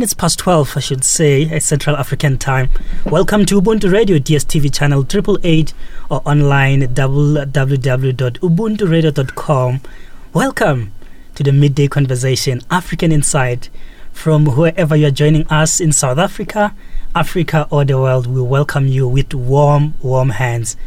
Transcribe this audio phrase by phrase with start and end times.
[0.00, 2.70] minutes past 12, I should say, Central African time.
[3.04, 5.74] Welcome to Ubuntu Radio, DSTV channel 888
[6.08, 9.80] or online www.ubuntu.radio.com.
[10.32, 10.92] Welcome
[11.34, 13.68] to the midday conversation, African Insight.
[14.10, 16.74] From wherever you are joining us in South Africa,
[17.14, 20.78] Africa, or the world, we welcome you with warm, warm hands.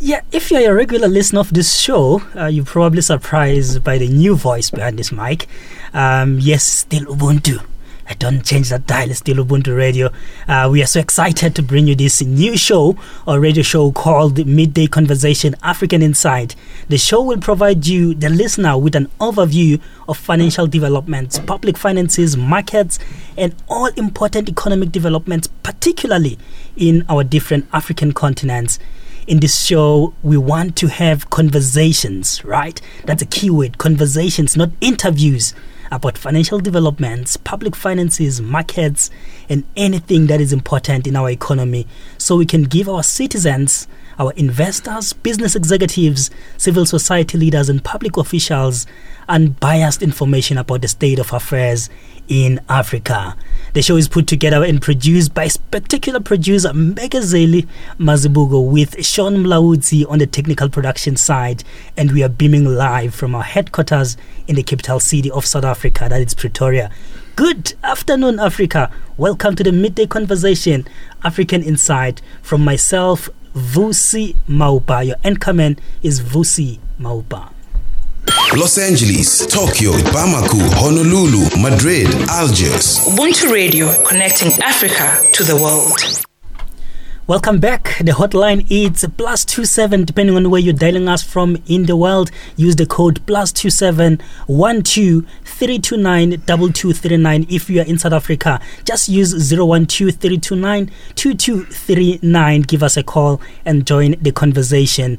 [0.00, 4.08] Yeah, if you're a regular listener of this show, uh, you're probably surprised by the
[4.08, 5.48] new voice behind this mic.
[5.94, 7.64] Um, yes, still Ubuntu.
[8.10, 10.10] I don't change that dial, it's still Ubuntu Radio.
[10.48, 14.46] Uh, we are so excited to bring you this new show or radio show called
[14.46, 16.56] Midday Conversation African Insight.
[16.88, 19.78] The show will provide you, the listener, with an overview
[20.08, 22.98] of financial developments, public finances, markets,
[23.36, 26.38] and all important economic developments, particularly
[26.76, 28.78] in our different African continents
[29.26, 32.80] in this show, we want to have conversations, right?
[33.04, 35.54] That's a keyword conversations, not interviews
[35.90, 39.10] about financial developments, public finances, markets,
[39.48, 41.86] and anything that is important in our economy
[42.18, 43.88] so we can give our citizens,
[44.18, 48.86] our investors, business executives, civil society leaders, and public officials
[49.28, 51.88] unbiased information about the state of affairs
[52.28, 53.36] in Africa.
[53.74, 57.66] The show is put together and produced by spectacular producer Megazeli
[57.98, 61.64] Mazibugo with Sean Mlaudzi on the technical production side.
[61.96, 66.06] And we are beaming live from our headquarters in the capital city of South Africa,
[66.08, 66.90] that is Pretoria.
[67.36, 68.90] Good afternoon, Africa.
[69.16, 70.88] Welcome to the midday conversation,
[71.22, 75.06] African Insight, from myself, Vusi Maupa.
[75.06, 77.50] Your anchorman is Vusi Maupa.
[78.56, 83.00] Los Angeles, Tokyo, Bamako, Honolulu, Madrid, Algiers.
[83.06, 86.27] Ubuntu Radio, connecting Africa to the world.
[87.28, 87.98] Welcome back.
[87.98, 91.94] The hotline is plus two seven, depending on where you're dialing us from in the
[91.94, 92.30] world.
[92.56, 97.46] Use the code plus two seven one two three two nine double two three nine.
[97.50, 101.34] If you are in South Africa, just use zero one two three two nine two
[101.34, 102.62] two three nine.
[102.62, 105.18] Give us a call and join the conversation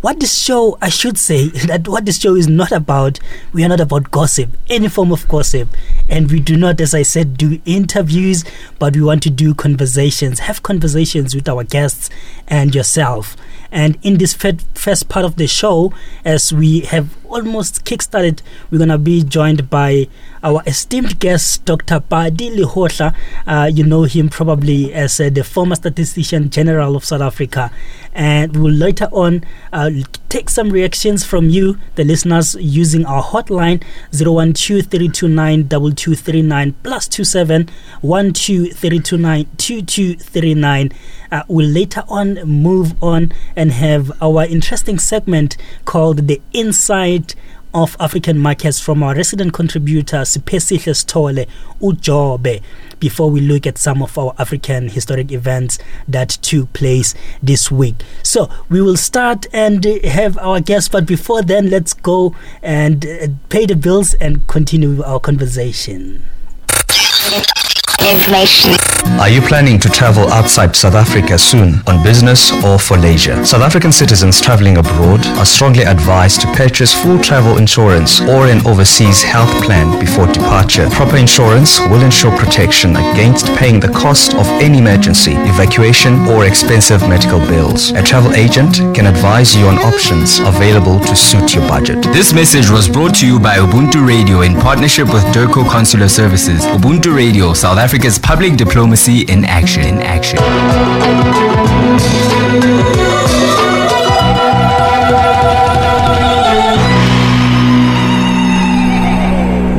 [0.00, 3.18] what this show, I should say, is that what this show is not about,
[3.52, 5.68] we are not about gossip, any form of gossip.
[6.08, 8.44] And we do not, as I said, do interviews,
[8.78, 12.10] but we want to do conversations, have conversations with our guests
[12.46, 13.36] and yourself.
[13.70, 15.92] And in this first part of the show,
[16.24, 18.40] as we have almost kickstarted,
[18.70, 20.08] we're going to be joined by
[20.42, 22.00] our esteemed guest, Dr.
[22.00, 23.14] Pali Lehohla.
[23.46, 27.70] Uh, you know him probably as uh, the former statistician general of South Africa.
[28.14, 29.90] And we'll later on uh,
[30.28, 33.80] take some reactions from you, the listeners, using our hotline
[34.12, 34.90] 012
[36.82, 37.68] plus 27
[38.02, 40.92] 2239.
[41.30, 47.17] Uh, we'll later on move on and have our interesting segment called The Inside
[47.74, 51.46] of African markets from our resident contributor Sipesihle Stole
[51.80, 52.62] Ujobe
[52.98, 55.78] before we look at some of our African historic events
[56.08, 57.96] that took place this week.
[58.22, 63.28] So we will start and have our guests, but before then, let's go and uh,
[63.48, 66.24] pay the bills and continue our conversation
[68.10, 68.97] information.
[69.16, 73.44] Are you planning to travel outside South Africa soon on business or for leisure?
[73.44, 78.64] South African citizens traveling abroad are strongly advised to purchase full travel insurance or an
[78.64, 80.88] overseas health plan before departure.
[80.90, 87.00] Proper insurance will ensure protection against paying the cost of any emergency, evacuation or expensive
[87.08, 87.90] medical bills.
[87.90, 92.02] A travel agent can advise you on options available to suit your budget.
[92.12, 96.64] This message was brought to you by Ubuntu Radio in partnership with DIRCO Consular Services.
[96.66, 99.84] Ubuntu Radio, South Africa's public diplomacy in action.
[99.84, 100.38] In action.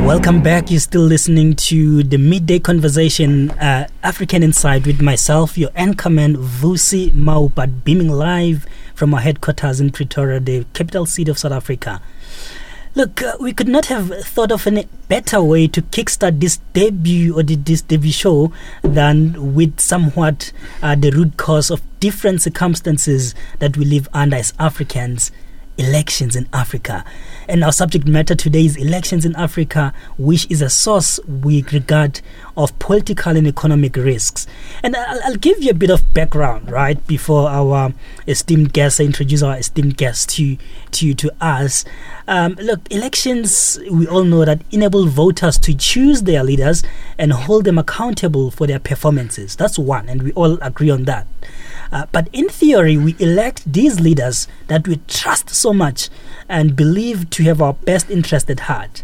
[0.05, 0.71] Welcome back.
[0.71, 7.11] You're still listening to the midday conversation, uh, African Insight, with myself, your anchorman, Vusi
[7.11, 12.01] Maupa, beaming live from our headquarters in Pretoria, the capital city of South Africa.
[12.95, 17.37] Look, uh, we could not have thought of any better way to kickstart this debut
[17.37, 18.51] or this debut show
[18.81, 20.51] than with somewhat
[20.81, 25.31] uh, the root cause of different circumstances that we live under as Africans
[25.79, 27.05] elections in Africa.
[27.47, 32.21] And our subject matter today is elections in Africa, which is a source we regard
[32.55, 34.47] of political and economic risks.
[34.83, 37.93] And I'll, I'll give you a bit of background, right, before our
[38.27, 40.57] esteemed guests introduce our esteemed guests to
[40.91, 41.85] to to us.
[42.27, 46.83] Um, look, elections, we all know that enable voters to choose their leaders
[47.17, 49.55] and hold them accountable for their performances.
[49.55, 51.27] That's one, and we all agree on that.
[51.91, 56.09] Uh, but in theory, we elect these leaders that we trust so much
[56.47, 59.03] and believe to have our best interest at heart.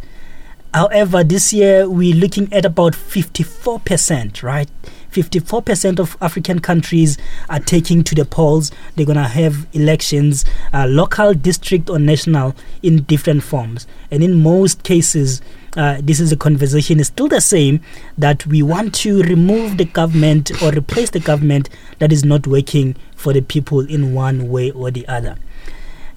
[0.75, 4.69] However, this year we're looking at about 54%, right?
[5.09, 7.17] 54% of African countries
[7.47, 8.73] are taking to the polls.
[8.93, 10.43] They're going to have elections,
[10.73, 13.87] uh, local, district, or national, in different forms.
[14.11, 15.41] And in most cases,
[15.77, 17.79] uh, this is a conversation is still the same
[18.17, 21.69] that we want to remove the government or replace the government
[21.99, 25.37] that is not working for the people in one way or the other.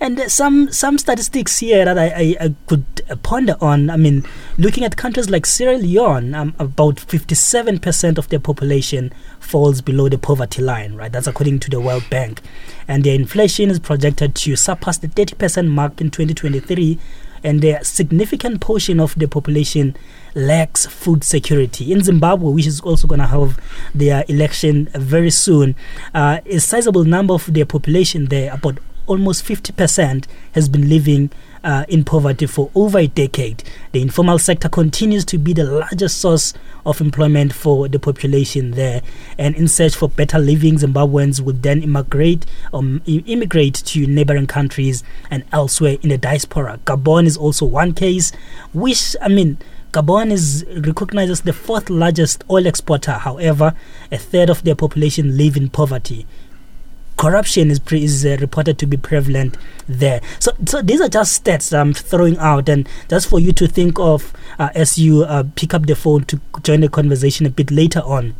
[0.00, 2.84] And some some statistics here that I, I, I, could
[3.24, 3.90] ponder on.
[3.90, 4.24] I mean,
[4.56, 10.18] looking at countries like Sierra Leone, um, about 57% of their population falls below the
[10.18, 11.10] poverty line, right?
[11.10, 12.40] That's according to the World Bank.
[12.86, 16.98] And their inflation is projected to surpass the 30% mark in 2023.
[17.42, 19.96] And a significant portion of the population
[20.34, 21.92] lacks food security.
[21.92, 23.60] In Zimbabwe, which is also going to have
[23.94, 25.74] their election very soon,
[26.14, 28.78] uh, a sizable number of their population there, about
[29.08, 31.30] almost 50% has been living
[31.64, 33.64] uh, in poverty for over a decade.
[33.92, 36.54] The informal sector continues to be the largest source
[36.86, 39.02] of employment for the population there.
[39.36, 45.02] And in search for better living, Zimbabweans would then immigrate um, immigrate to neighboring countries
[45.30, 46.78] and elsewhere in the diaspora.
[46.84, 48.32] Gabon is also one case,
[48.72, 49.58] which I mean.
[49.90, 53.12] Gabon is recognized as the fourth largest oil exporter.
[53.12, 53.74] However,
[54.12, 56.26] a third of their population live in poverty
[57.18, 60.20] corruption is pre- is uh, reported to be prevalent there.
[60.40, 63.98] So so these are just stats I'm throwing out, and just for you to think
[63.98, 67.70] of uh, as you uh, pick up the phone to join the conversation a bit
[67.70, 68.34] later on.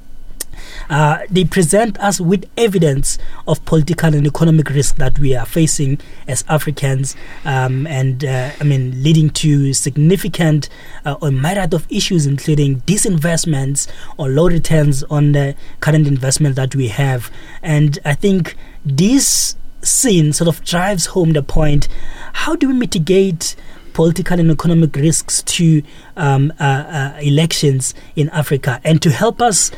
[0.91, 5.99] Uh, they present us with evidence of political and economic risk that we are facing
[6.27, 10.69] as Africans, um, and uh, I mean, leading to significant
[11.05, 16.75] uh, or myriad of issues, including disinvestments or low returns on the current investment that
[16.75, 17.31] we have.
[17.63, 21.89] And I think this scene sort of drives home the point
[22.33, 23.55] how do we mitigate
[23.93, 25.83] political and economic risks to
[26.17, 29.73] um, uh, uh, elections in Africa and to help us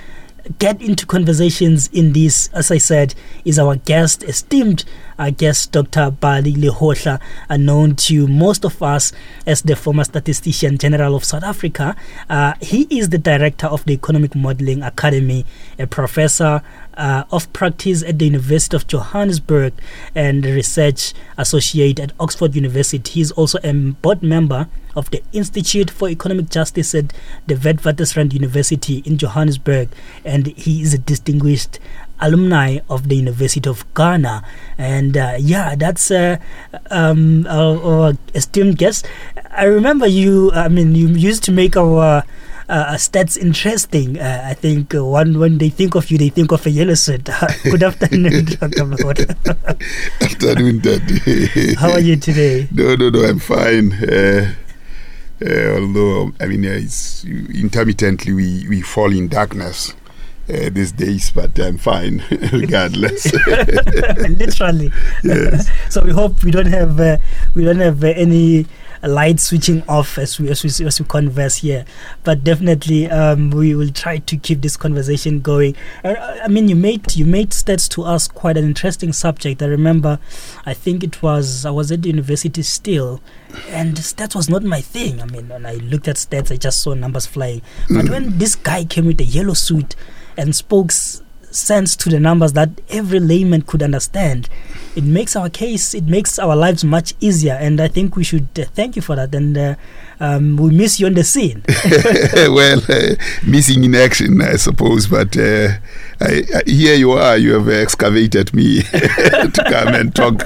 [0.58, 3.14] get into conversations in this, as I said,
[3.44, 4.84] is our guest, esteemed
[5.18, 6.10] uh, guest, Dr.
[6.18, 9.12] Pali Lehohla, uh, known to most of us
[9.46, 11.94] as the former Statistician General of South Africa.
[12.28, 15.44] Uh, he is the director of the Economic Modeling Academy,
[15.78, 16.62] a professor
[17.00, 19.72] uh, of practice at the University of Johannesburg,
[20.14, 23.12] and research associate at Oxford University.
[23.12, 27.12] He is also a board member of the Institute for Economic Justice at
[27.46, 29.88] the Witwatersrand University in Johannesburg,
[30.24, 31.78] and he is a distinguished
[32.20, 34.44] alumni of the University of Ghana.
[34.76, 36.36] And uh, yeah, that's uh,
[36.90, 39.06] um, our, our, esteemed guest.
[39.50, 42.24] I remember you, I mean, you used to make our.
[42.70, 44.16] Uh, stats interesting.
[44.16, 46.94] Uh, I think uh, one when they think of you, they think of a yellow
[46.94, 47.28] suit.
[47.64, 48.86] Good afternoon, Dr.
[50.20, 51.74] afternoon, Daddy.
[51.74, 52.68] How are you today?
[52.70, 53.92] No, no, no, I'm fine.
[53.92, 54.54] Uh,
[55.44, 59.92] uh, although, I mean, it's intermittently we, we fall in darkness
[60.48, 63.32] uh, these days, but I'm fine regardless.
[64.28, 64.92] Literally.
[65.24, 65.68] Yes.
[65.88, 67.16] so we hope we don't have uh,
[67.54, 68.66] we don't have uh, any
[69.08, 71.84] light switching off as we as we, as we converse here.
[72.24, 75.76] But definitely, um, we will try to keep this conversation going.
[76.04, 79.62] Uh, I mean, you made you made stats to us quite an interesting subject.
[79.62, 80.18] I remember,
[80.64, 83.20] I think it was I was at university still,
[83.68, 85.20] and stats was not my thing.
[85.20, 87.62] I mean, when I looked at stats, I just saw numbers flying.
[87.88, 88.10] But mm.
[88.10, 89.96] when this guy came with a yellow suit
[90.36, 90.92] and spoke
[91.50, 94.48] sense to the numbers that every layman could understand,
[94.96, 97.54] it makes our case, it makes our lives much easier.
[97.54, 99.34] And I think we should uh, thank you for that.
[99.34, 99.74] And uh,
[100.18, 101.62] um, we miss you on the scene.
[102.54, 103.14] well, uh,
[103.46, 105.06] missing in action, I suppose.
[105.06, 105.68] But uh,
[106.20, 110.42] I, I, here you are, you have excavated me to come and talk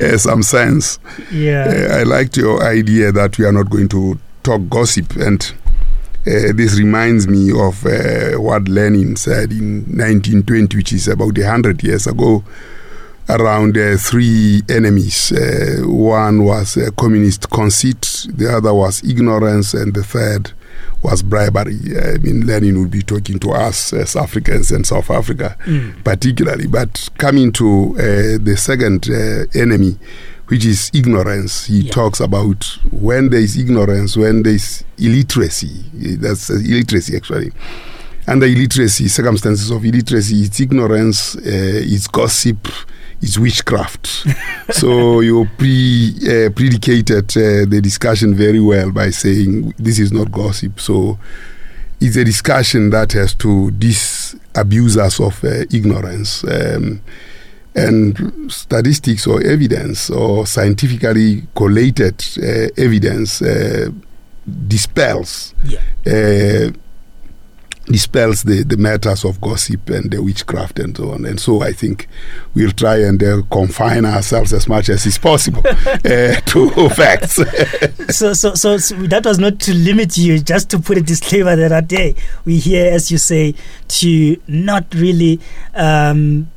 [0.00, 0.98] uh, some sense.
[1.30, 1.66] Yeah.
[1.68, 5.54] Uh, I liked your idea that we are not going to talk gossip and
[6.24, 11.82] uh, this reminds me of uh, what Lenin said in 1920, which is about 100
[11.82, 12.44] years ago,
[13.28, 15.32] around uh, three enemies.
[15.32, 20.52] Uh, one was communist conceit, the other was ignorance, and the third
[21.02, 21.80] was bribery.
[21.98, 26.04] I mean, Lenin would be talking to us as Africans and South Africa, mm.
[26.04, 26.68] particularly.
[26.68, 28.02] But coming to uh,
[28.40, 29.08] the second
[29.56, 29.98] enemy,
[30.52, 31.64] which is ignorance.
[31.64, 31.92] He yeah.
[31.92, 35.82] talks about when there is ignorance, when there is illiteracy.
[36.18, 37.52] That's illiteracy, actually.
[38.28, 42.68] Under illiteracy, circumstances of illiteracy, it's ignorance, uh, it's gossip,
[43.22, 44.26] it's witchcraft.
[44.70, 50.30] so you pre uh, predicated uh, the discussion very well by saying this is not
[50.30, 50.78] gossip.
[50.80, 51.18] So
[51.98, 56.44] it's a discussion that has to disabuse us of uh, ignorance.
[56.44, 57.00] Um,
[57.74, 63.88] and statistics or evidence or scientifically collated uh, evidence uh,
[64.68, 65.78] dispels Yeah.
[66.06, 66.72] uh,
[67.86, 71.24] dispels the, the matters of gossip and the witchcraft and so on.
[71.26, 72.06] And so I think
[72.54, 77.34] we'll try and uh, confine ourselves as much as is possible uh, to facts.
[78.16, 81.56] so, so, so, so that was not to limit you, just to put a disclaimer
[81.56, 82.14] that that day
[82.44, 83.54] we here, as you say,
[83.88, 85.40] to not really
[85.74, 86.48] um,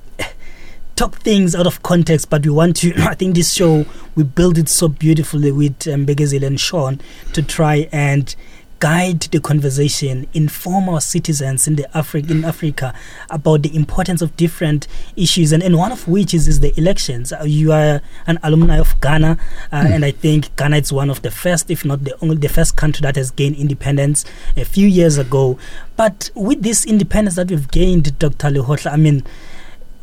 [0.96, 2.94] talk things out of context, but we want to.
[2.98, 3.86] I think this show
[4.16, 7.00] we build it so beautifully with um, Begazil and Sean
[7.34, 8.36] to try and
[8.80, 12.94] guide the conversation, inform our citizens in the Afri- in Africa
[13.30, 17.32] about the importance of different issues, and, and one of which is, is the elections.
[17.32, 19.38] Uh, you are an alumni of Ghana,
[19.72, 22.50] uh, and I think Ghana is one of the first, if not the only, the
[22.50, 24.26] first country that has gained independence
[24.58, 25.58] a few years ago.
[25.96, 28.50] But with this independence that we've gained, Dr.
[28.50, 29.24] Lehohla, I mean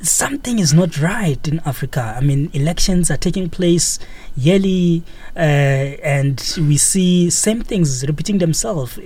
[0.03, 2.15] something is not right in Africa.
[2.17, 3.99] I mean, elections are taking place
[4.37, 5.03] yearly,
[5.37, 8.99] uh, and we see same things repeating themselves.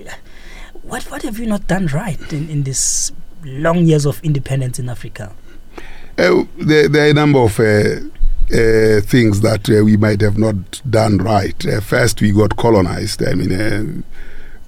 [0.81, 3.11] What what have you not done right in, in this
[3.43, 5.33] long years of independence in Africa?
[6.17, 10.37] Uh, there, there, are a number of uh, uh, things that uh, we might have
[10.37, 11.65] not done right.
[11.65, 13.23] Uh, first, we got colonized.
[13.23, 14.03] I mean, uh,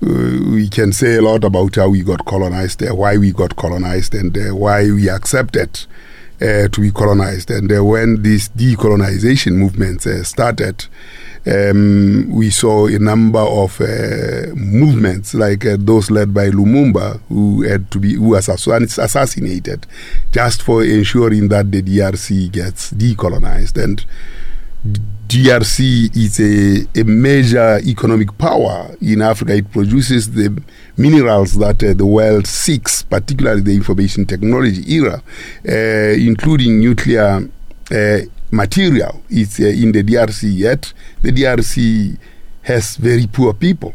[0.02, 4.38] we can say a lot about how we got colonized, why we got colonized, and
[4.54, 5.88] why we accepted
[6.42, 7.52] uh, to be colonized.
[7.52, 10.86] And uh, when this decolonization movement uh, started,
[11.46, 13.80] um, we saw a number of
[14.56, 19.88] movements like those led by Lumumba, who had to be who was assassinated,
[20.32, 24.06] just for ensuring that the DRC gets decolonized and.
[25.30, 29.54] DRC is a, a major economic power in Africa.
[29.54, 30.60] It produces the
[30.98, 35.22] minerals that uh, the world seeks, particularly the information technology era,
[35.68, 35.72] uh,
[36.18, 37.48] including nuclear
[37.92, 38.18] uh,
[38.50, 39.22] material.
[39.30, 42.18] It's uh, in the DRC, yet the DRC
[42.64, 43.94] has very poor people.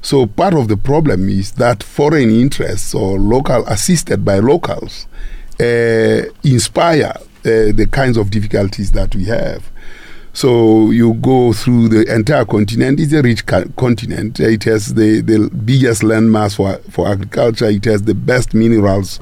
[0.00, 5.06] So part of the problem is that foreign interests or local assisted by locals
[5.60, 9.68] uh, inspire uh, the kinds of difficulties that we have.
[10.36, 13.00] So you go through the entire continent.
[13.00, 14.38] It's a rich co- continent.
[14.38, 17.70] It has the, the biggest landmass for, for agriculture.
[17.70, 19.18] It has the best minerals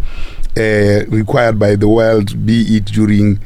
[0.57, 3.37] uh, required by the world, be it during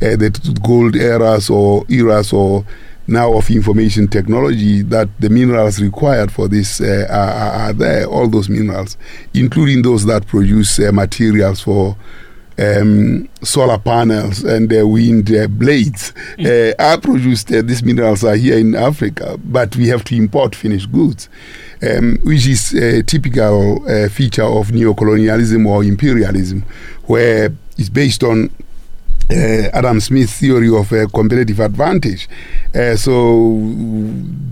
[0.00, 2.64] uh, the gold eras or eras or
[3.08, 8.06] now of information technology that the minerals required for this uh, are, are, there.
[8.06, 8.96] All those minerals,
[9.34, 11.96] including those that produce uh, materials for
[12.58, 16.72] um, solar panels and uh, wind uh, blades mm.
[16.72, 17.52] uh, are produced.
[17.52, 21.28] Uh, these minerals are here in Africa, but we have to import finished goods,
[21.82, 26.62] um, which is a typical uh, feature of neocolonialism or imperialism,
[27.04, 28.50] where it's based on
[29.30, 32.28] uh, Adam Smith's theory of a competitive advantage.
[32.74, 33.58] Uh, so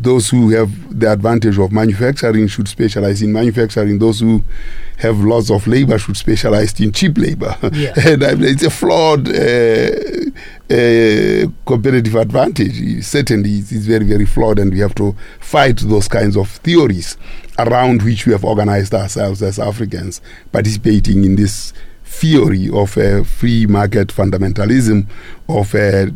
[0.01, 3.99] those who have the advantage of manufacturing should specialize in manufacturing.
[3.99, 4.43] Those who
[4.99, 7.57] have lots of labor should specialize in cheap labor.
[7.73, 7.93] Yeah.
[8.07, 9.91] and it's a flawed uh,
[10.75, 13.05] uh, competitive advantage.
[13.05, 17.17] Certainly, it's very, very flawed, and we have to fight those kinds of theories
[17.59, 21.73] around which we have organized ourselves as Africans, participating in this
[22.05, 25.07] theory of uh, free market fundamentalism,
[25.49, 26.07] of uh,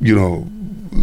[0.00, 0.46] you know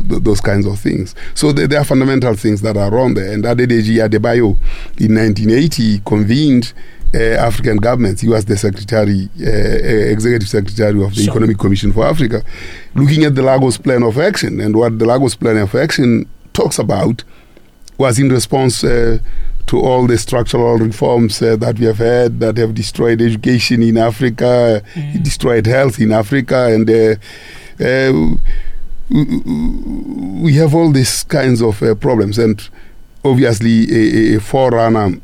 [0.10, 1.16] th- those kinds of things.
[1.34, 3.32] So th- there are fundamental things that are wrong there.
[3.32, 4.58] And Adedeji Adebayo
[5.00, 6.74] in 1980 convened.
[7.14, 8.22] Uh, African governments.
[8.22, 9.50] He was the secretary, uh,
[10.14, 11.34] executive secretary of the Sure.
[11.34, 12.42] Economic Commission for Africa,
[12.96, 14.62] looking at the Lagos Plan of Action.
[14.62, 17.26] And what the Lagos Plan of Action talks about
[17.98, 19.18] was in response uh,
[19.72, 23.96] to all the structural reforms uh, that we have had that have destroyed education in
[23.98, 24.84] Africa,
[25.24, 27.16] destroyed health in Africa, and uh,
[27.80, 28.12] uh,
[30.44, 32.38] we have all these kinds of uh, problems.
[32.38, 32.62] And
[33.24, 33.88] obviously,
[34.34, 35.18] a, a forerunner,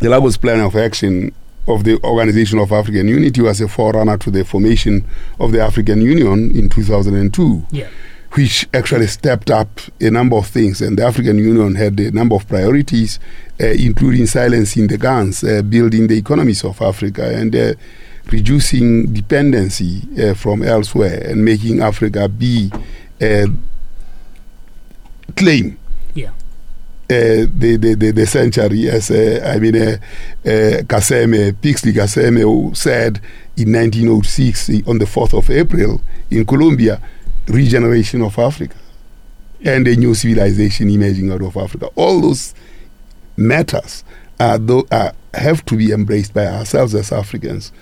[0.00, 1.34] the Lagos Plan of Action
[1.68, 5.04] of the Organization of African Unity was a forerunner to the formation
[5.38, 7.88] of the African Union in 2002 Yeah.
[8.36, 10.82] Which actually stepped up a number of things.
[10.82, 13.18] And the African Union had a number of priorities,
[13.58, 17.72] uh, including silencing the guns, uh, building the economies of Africa, and uh,
[18.30, 22.70] reducing dependency uh, from elsewhere, and making Africa be
[23.22, 23.46] uh,
[25.36, 25.78] claim
[26.14, 26.30] Yeah.
[27.10, 29.96] uh, the, the, the, the century, as I mean, uh,
[30.44, 33.20] Kaseme, Pixley Kaseme, who said
[33.56, 36.00] in 1906, on the 4th of April
[36.30, 37.00] in Columbia,
[37.46, 38.76] regeneration of Africa
[39.64, 41.88] and a new civilization emerging out of Africa.
[41.94, 42.54] All those
[43.36, 44.04] matters
[44.38, 44.58] are,
[45.34, 47.72] have to be embraced by ourselves as Africans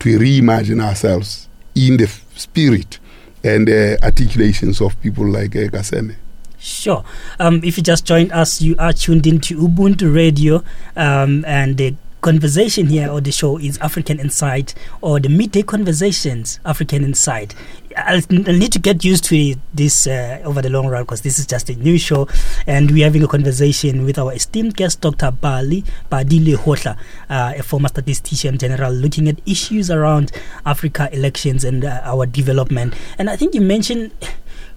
[0.00, 2.98] to reimagine ourselves in the spirit
[3.42, 6.16] and uh, articulations of people like uh, Kaseme.
[6.58, 7.04] Sure.
[7.38, 10.64] Um, if you just joined us, you are tuned into Ubuntu Radio,
[10.96, 11.94] um, and the
[12.24, 17.54] conversation here or the show is African Insight or the midday conversations African Insight.
[17.98, 21.38] I'll, I'll need to get used to this uh, over the long run because this
[21.38, 22.26] is just a new show,
[22.66, 25.32] and we're having a conversation with our esteemed guest, Dr.
[25.32, 26.96] Bali Badile Hotla,
[27.28, 30.32] uh, a former statistician general, looking at issues around
[30.64, 32.94] Africa elections and uh, our development.
[33.18, 34.12] And I think you mentioned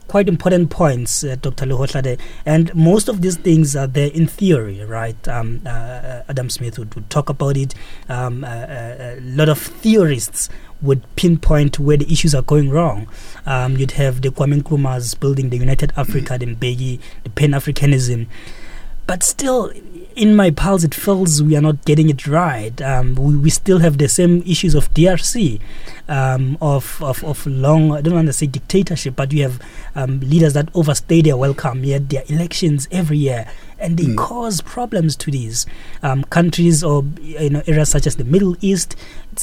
[0.08, 1.66] quite important points, uh, Dr.
[1.66, 2.20] Lehotlade.
[2.46, 5.28] And most of these things are there in theory, right?
[5.28, 7.74] Um, uh, uh Adam Smith would, would talk about it.
[8.10, 10.50] Um, uh, uh, a lot of theorists
[10.82, 13.08] would pinpoint where the issues are going wrong.
[13.46, 18.28] Um, you'd have the Kwame Nkrumahs building the United Africa, the Mbeki, the Pan Africanism.
[19.08, 19.72] But still,
[20.18, 22.82] in my pulse, it feels we are not getting it right.
[22.82, 25.62] Um, we, we still have the same issues of DRC,
[26.10, 29.62] um, of, of, of long, I don't want to say dictatorship, but you have
[29.96, 33.48] um, leaders that overstay their welcome, yet there are elections every year,
[33.78, 34.18] and they mm.
[34.18, 35.68] cause problems to these
[36.02, 38.96] um, countries or you know areas such as the Middle East.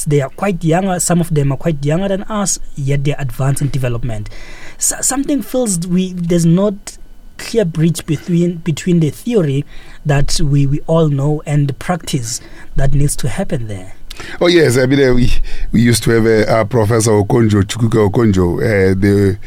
[0.08, 3.68] they are quite younger, some of them are quite younger than us, yet they're advancing
[3.68, 4.28] development.
[4.78, 6.98] So something feels we there's not
[7.38, 9.64] clear bridge between between the theory
[10.04, 12.40] that we, we all know and the practice
[12.76, 13.94] that needs to happen there.
[14.40, 15.30] Oh yes, I mean uh, we
[15.72, 19.38] we used to have a, a Professor Okonjo Chukwuka Okonjo, uh, the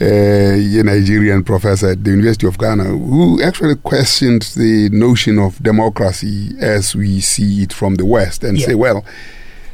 [0.00, 6.50] uh, Nigerian professor at the University of Ghana, who actually questioned the notion of democracy
[6.58, 8.66] as we see it from the West, and yeah.
[8.66, 9.04] say, well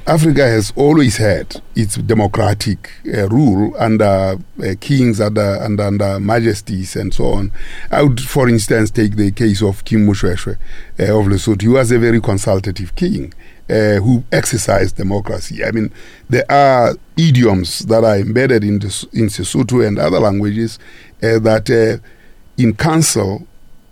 [0.09, 6.95] Africa has always had its democratic uh, rule under uh, kings, under, under, under majesties,
[6.95, 7.51] and so on.
[7.91, 10.59] I would, for instance, take the case of King Moshoeshoe
[11.01, 11.63] uh, of Lesotho.
[11.63, 13.33] He was a very consultative king.
[13.69, 15.65] Uh, who exercised democracy.
[15.65, 15.91] I mean,
[16.31, 20.79] there are idioms that are embedded in, the, in Sesotho and other languages
[21.21, 22.01] uh, that uh,
[22.63, 23.45] in council,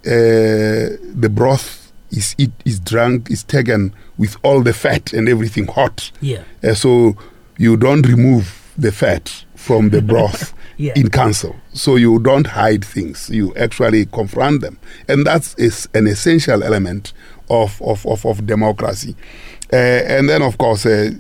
[0.05, 6.11] the broth is it is drunk is taken with all the fat and everything hot.
[6.21, 6.43] Yeah.
[6.63, 7.17] Uh, so
[7.59, 10.93] you don't remove the fat from the broth yeah.
[10.97, 11.57] in council.
[11.73, 13.31] So you don't hide things.
[13.31, 17.13] You actually confront them, and that's is an essential element
[17.51, 19.17] of of of, of democracy.
[19.73, 20.87] Uh, and then of course.
[20.87, 21.13] Uh,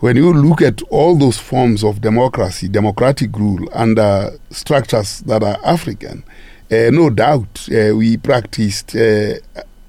[0.00, 5.58] when you look at all those forms of democracy, democratic rule under structures that are
[5.64, 6.22] African,
[6.70, 9.34] uh, no doubt uh, we practiced uh,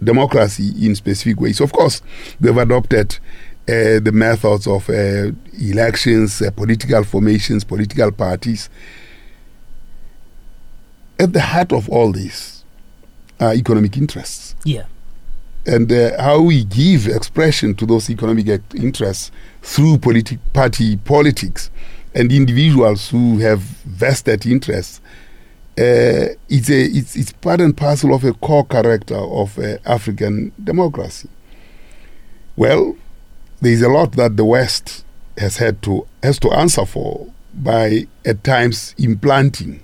[0.04, 1.60] democracy in specific ways.
[1.60, 2.02] Of course,
[2.40, 3.18] they've adopted
[3.68, 8.70] uh, the methods of uh, elections, uh, political formations, political parties.
[11.20, 12.64] At the heart of all this
[13.40, 14.56] are economic interests.
[14.64, 14.86] Yeah.
[15.66, 19.32] And uh, how we give expression to those economic interests
[19.62, 21.70] through politi- party politics
[22.16, 25.02] and individuals who have vested interests
[25.80, 30.52] uh, it's, a, it's, it's part and parcel of a core character of uh, African
[30.62, 31.30] democracy.
[32.58, 32.98] Well,
[33.62, 35.06] there is a lot that the West
[35.38, 39.80] has had to has to answer for by at times implanting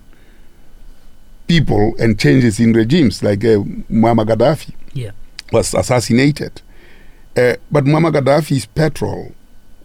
[1.48, 5.12] people and changes in regimes, like uh, Muammar Gaddafi yeah.
[5.54, 6.62] was assassinated.
[7.38, 9.34] Uh, but Muammar Gaddafi's petrol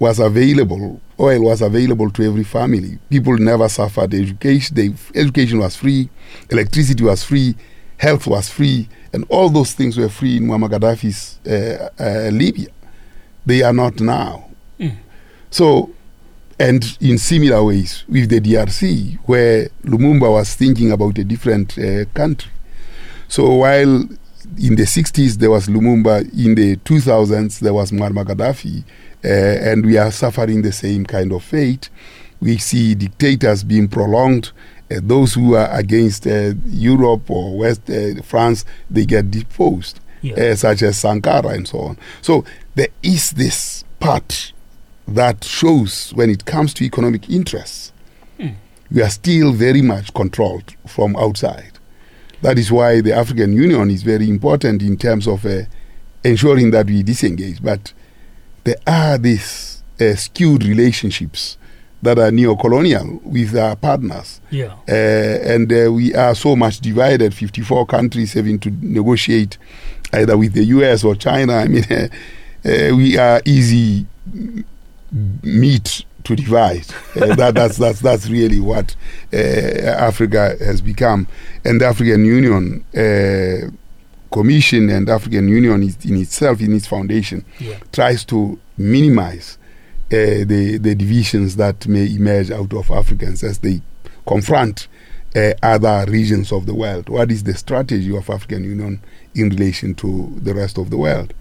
[0.00, 2.98] was available, oil was available to every family.
[3.10, 4.74] People never suffered education.
[4.74, 6.08] The education was free,
[6.50, 7.54] electricity was free,
[7.98, 12.68] health was free, and all those things were free in Muammar Gaddafi's uh, uh, Libya.
[13.44, 14.48] They are not now.
[14.78, 14.96] Mm.
[15.50, 15.90] So,
[16.58, 22.04] and in similar ways with the DRC, where Lumumba was thinking about a different uh,
[22.14, 22.50] country.
[23.28, 24.08] So while
[24.58, 28.84] in the 60s there was Lumumba, in the 2000s there was Muammar Gaddafi,
[29.24, 31.90] uh, and we are suffering the same kind of fate.
[32.40, 34.52] We see dictators being prolonged.
[34.90, 37.82] Uh, those who are against uh, Europe or West
[38.24, 40.54] France, they get deposed, yeah.
[40.54, 41.98] such as Sankara and so on.
[42.22, 44.52] So there is this part
[45.06, 47.92] that shows when it comes to economic interests,
[48.38, 48.54] mm.
[48.90, 51.72] we are still very much controlled from outside.
[52.42, 55.62] That is why the African Union is very important in terms of uh,
[56.24, 57.62] ensuring that we disengage.
[57.62, 57.92] But
[58.64, 61.56] there are these uh, skewed relationships
[62.02, 64.40] that are neo-colonial with our partners.
[64.50, 64.74] Yeah.
[64.88, 69.58] Uh, and uh, we are so much divided, 54 countries having to negotiate
[70.12, 71.54] either with the US or China.
[71.54, 72.08] I mean, uh,
[72.64, 74.06] uh, we are easy
[75.42, 76.86] meat to divide.
[77.16, 78.96] Uh, that, that's, that's, that's really what
[79.32, 81.26] uh, Africa has become.
[81.64, 82.84] And the African Union
[84.30, 87.78] Commission and African Union in itself, in its foundation, yeah.
[87.92, 89.58] tries to minimize
[90.12, 93.80] uh, the the divisions that may emerge out of Africans as they
[94.26, 94.88] confront
[95.36, 97.08] uh, other regions of the world?
[97.08, 99.00] What is the strategy of African Union
[99.34, 101.34] in relation to the rest of the world?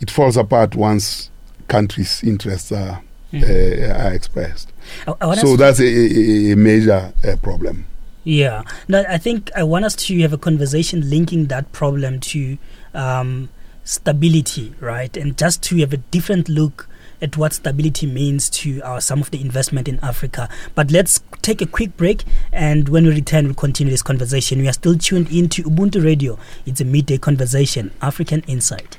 [0.00, 1.30] It falls apart once
[1.68, 3.44] countries' interests are, Mm.
[3.44, 4.72] uh, are expressed.
[5.06, 7.86] I, I So that's a, a, a major uh, problem.
[8.22, 12.58] Yeah, no, I think I want us to have a conversation linking that problem to
[12.92, 13.48] um,
[13.84, 15.16] stability, right?
[15.16, 16.86] And just to have a different look
[17.22, 20.48] at what stability means to our, some of the investment in Africa.
[20.74, 24.58] But let's take a quick break, and when we return, we'll continue this conversation.
[24.60, 26.38] We are still tuned in to Ubuntu Radio.
[26.66, 28.98] It's a midday conversation, African Insight.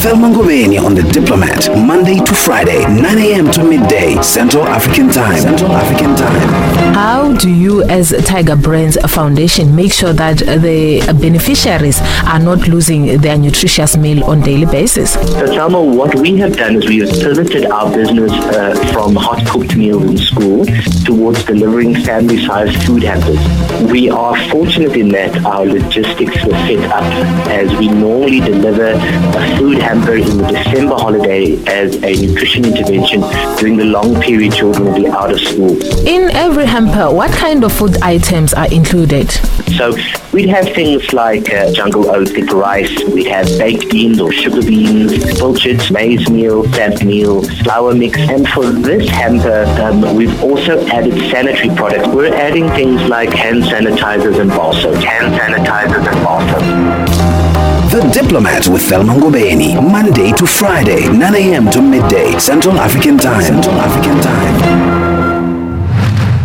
[0.00, 3.50] Thelma Ngobeni on The Diplomat, Monday to Friday, 9 a.m.
[3.52, 5.38] to midday, Central African Time.
[5.38, 6.70] Central African Time.
[6.94, 13.18] How do you, as Tiger Brands Foundation, make sure that the beneficiaries are not losing
[13.18, 15.12] their nutritious meal on daily basis?
[15.12, 19.46] So, Thelma, what we have done is we have pivoted our business uh, from hot
[19.46, 20.64] cooked meals in school
[21.04, 23.38] towards delivering family sized food hampers.
[23.92, 27.04] We are fortunate in that our logistics were set up
[27.48, 28.94] as we normally deliver
[29.34, 33.20] a food hamper in the December holiday as a nutrition intervention
[33.58, 35.76] during the long period children will be out of school.
[36.06, 39.30] In every hamper, what kind of food items are included?
[39.76, 39.96] So
[40.32, 44.62] we'd have things like uh, jungle oat thick rice, we'd have baked beans or sugar
[44.62, 50.84] beans, pilchards, maize meal, sap meal, flour mix, and for this hamper, um, we've also
[50.86, 52.08] added sanitary products.
[52.08, 54.70] We're adding things like hand sanitizers and bar.
[54.70, 56.99] Hand sanitizers and bar.
[57.90, 61.68] The Diplomat with Thelma Ngobeni, Monday to Friday, 9 a.m.
[61.72, 63.42] to midday, Central African Time.
[63.42, 64.89] Central African Time.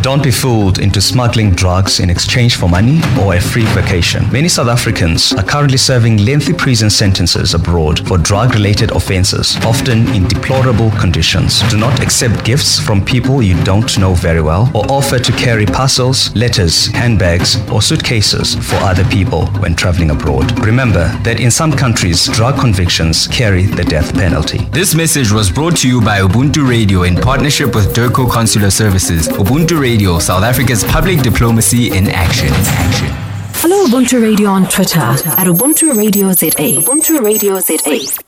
[0.06, 4.32] Don't be fooled into smuggling drugs in exchange for money or a free vacation.
[4.32, 10.08] Many South Africans are currently serving lengthy prison sentences abroad for drug related offenses, often
[10.10, 11.68] in deplorable conditions.
[11.72, 15.66] Do not accept gifts from people you don't know very well or offer to carry
[15.66, 20.64] parcels, letters, handbags, or suitcases for other people when traveling abroad.
[20.64, 24.60] Remember that in some countries, drug convictions carry the death penalty.
[24.66, 29.28] This message was brought to you by Ubuntu Radio in partnership with DIRCO Consular Services.
[29.30, 32.50] Ubuntu Radio, South Africa's public diplomacy in action.
[32.52, 33.08] action.
[33.54, 36.82] Follow Ubuntu Radio on Twitter at Ubuntu Radio ZA.
[36.82, 38.26] Ubuntu Radio ZA.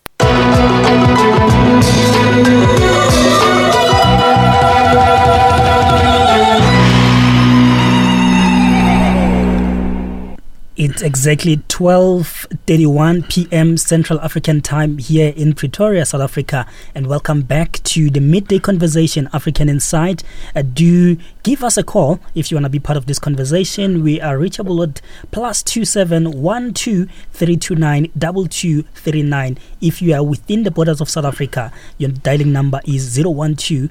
[10.78, 13.78] It's exactly 12:31 p.m.
[13.78, 19.28] Central African Time here in Pretoria, South Africa, and welcome back to the midday conversation,
[19.34, 20.22] African Insight.
[20.56, 24.04] Uh, do give us a call if you want to be part of this conversation.
[24.04, 29.24] We are reachable at plus two seven one two three two nine double two three
[29.24, 29.58] nine.
[29.82, 33.56] If you are within the borders of South Africa, your dialing number is zero one
[33.56, 33.90] two.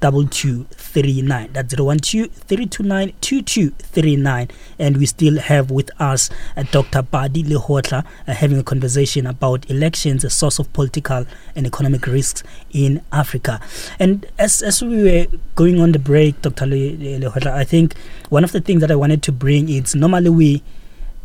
[0.00, 1.52] 329 2239.
[1.52, 4.48] That's 012 329 2239.
[4.78, 7.02] And we still have with us uh, Dr.
[7.02, 12.42] Pali Lehohla uh, having a conversation about elections, a source of political and economic risks
[12.70, 13.60] in Africa.
[13.98, 16.66] And as, as we were going on the break, Dr.
[16.66, 17.96] Le- Le- Lehohla, I think
[18.28, 20.62] one of the things that I wanted to bring is normally we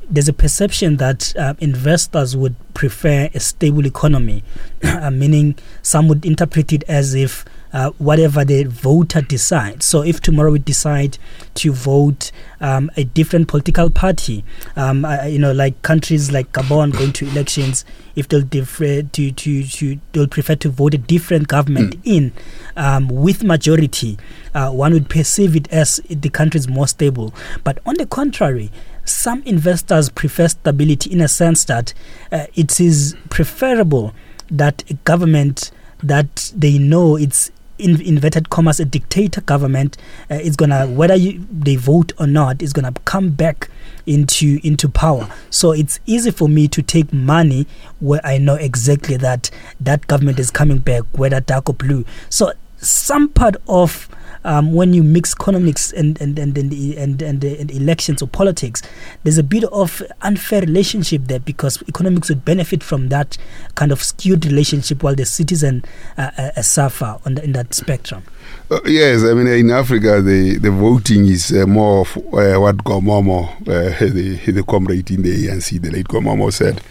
[0.10, 4.44] there's a perception that uh, investors would prefer a stable economy,
[4.84, 9.86] uh, meaning some would interpret it as if uh, whatever the voter decides.
[9.86, 11.18] So, if tomorrow we decide
[11.56, 12.32] to vote
[12.62, 17.28] um, a different political party, um, uh, you know, like countries like Gabon going to
[17.28, 17.84] elections,
[18.16, 22.32] if they'll defer to, to, to they'll prefer to vote a different government in
[22.78, 24.18] um, with majority,
[24.54, 27.34] uh, one would perceive it as the country is more stable.
[27.64, 28.72] But on the contrary,
[29.06, 31.94] some investors prefer stability in a sense that
[32.32, 34.14] uh, it is preferable
[34.50, 37.52] that a government that they know it's
[37.84, 39.98] in inverted commas a dictator government
[40.32, 43.70] uh, is gonna whether you, they vote or not is gonna come back
[44.06, 45.30] into into power.
[45.50, 47.68] So it's easy for me to take money
[48.00, 52.06] where i know exactly that that government is coming back whether dark or blue.
[52.30, 54.10] So some part of
[54.44, 58.82] um, when you mix economics and and and and, and, and, and elections or politics,
[59.24, 63.38] there's a bit of unfair relationship there because economics would benefit from that
[63.76, 65.84] kind of skewed relationship while the citizen
[66.18, 68.24] uh, uh, suffer on the, in that spectrum.
[68.70, 72.78] Uh, yes, I mean in Africa the, the voting is uh, more of uh, what
[72.78, 76.82] Gomomo, uh, the the comrade in the ANC, the late Gomomo said.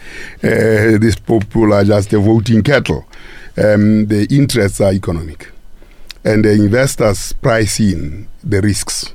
[0.43, 3.05] Uh, these people are just a voting cattle.
[3.55, 5.51] Um, the interests are economic,
[6.23, 9.13] and the investors price in the risks,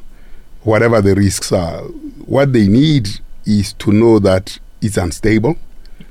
[0.62, 1.80] whatever the risks are.
[2.26, 3.08] What they need
[3.46, 5.56] is to know that it's unstable,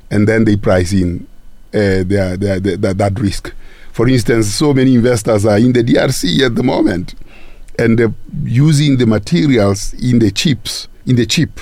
[0.10, 1.27] and then they price in
[1.73, 3.53] uh, their, their, their, that risk.
[3.91, 7.15] For instance, so many investors are in the DRC at the moment.
[7.79, 11.60] and using the materials in the chips in the chip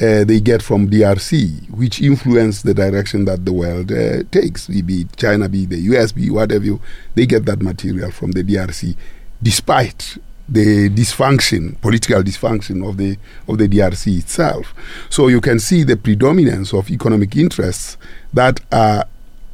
[0.00, 4.66] uh, they get from DRC, which influence the direction that the world uh, takes.
[4.66, 6.80] Be it China, be it the US, be whatever you,
[7.14, 8.96] they get that material from the DRC,
[9.42, 10.16] despite
[10.48, 14.74] the dysfunction, political dysfunction of the of the DRC itself.
[15.10, 17.98] So you can see the predominance of economic interests
[18.32, 19.04] that are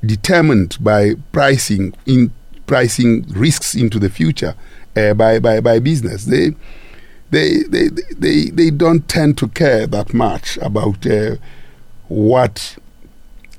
[0.05, 2.31] determined by pricing in
[2.67, 4.55] pricing risks into the future
[4.97, 6.25] uh, by, by by business.
[6.25, 6.55] They
[7.31, 11.37] they, they, they, they don't tend to care that much about uh,
[12.09, 12.77] what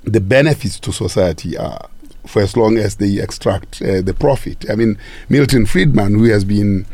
[0.03, 1.89] the benefits to society are
[2.25, 4.69] for as long as they extract uh, the profit.
[4.69, 4.97] I mean,
[5.29, 6.85] Milton Friedman, who has been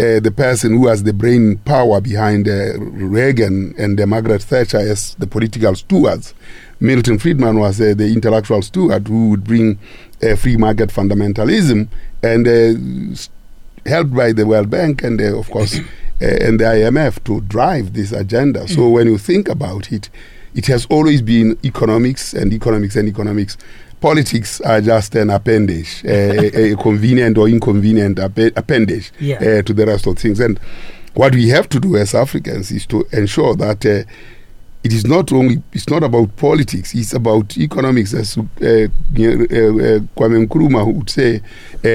[0.00, 4.78] uh, the person who has the brain power behind uh, Reagan and uh, Margaret Thatcher
[4.78, 6.32] as the political stewards.
[6.80, 9.78] Milton Friedman was uh, the intellectual steward who would bring
[10.22, 11.88] uh, free market fundamentalism
[12.22, 15.78] and uh, helped by the World Bank and, of course,
[16.20, 18.68] and the IMF to drive this agenda.
[18.68, 20.10] So when you think about it,
[20.54, 23.56] it has always been economics and economics and economics.
[24.00, 29.36] Politics are just an appendage, uh, a, a convenient or inconvenient appe- appendage Yeah.
[29.36, 30.40] uh, to the rest of things.
[30.40, 30.58] And
[31.14, 34.04] what we have to do as Africans is to ensure that uh,
[34.82, 38.14] it is not only it's not about politics; it's about economics.
[38.14, 38.88] As uh, uh, uh,
[40.16, 41.40] Kwame Nkrumah would say,
[41.84, 41.88] uh,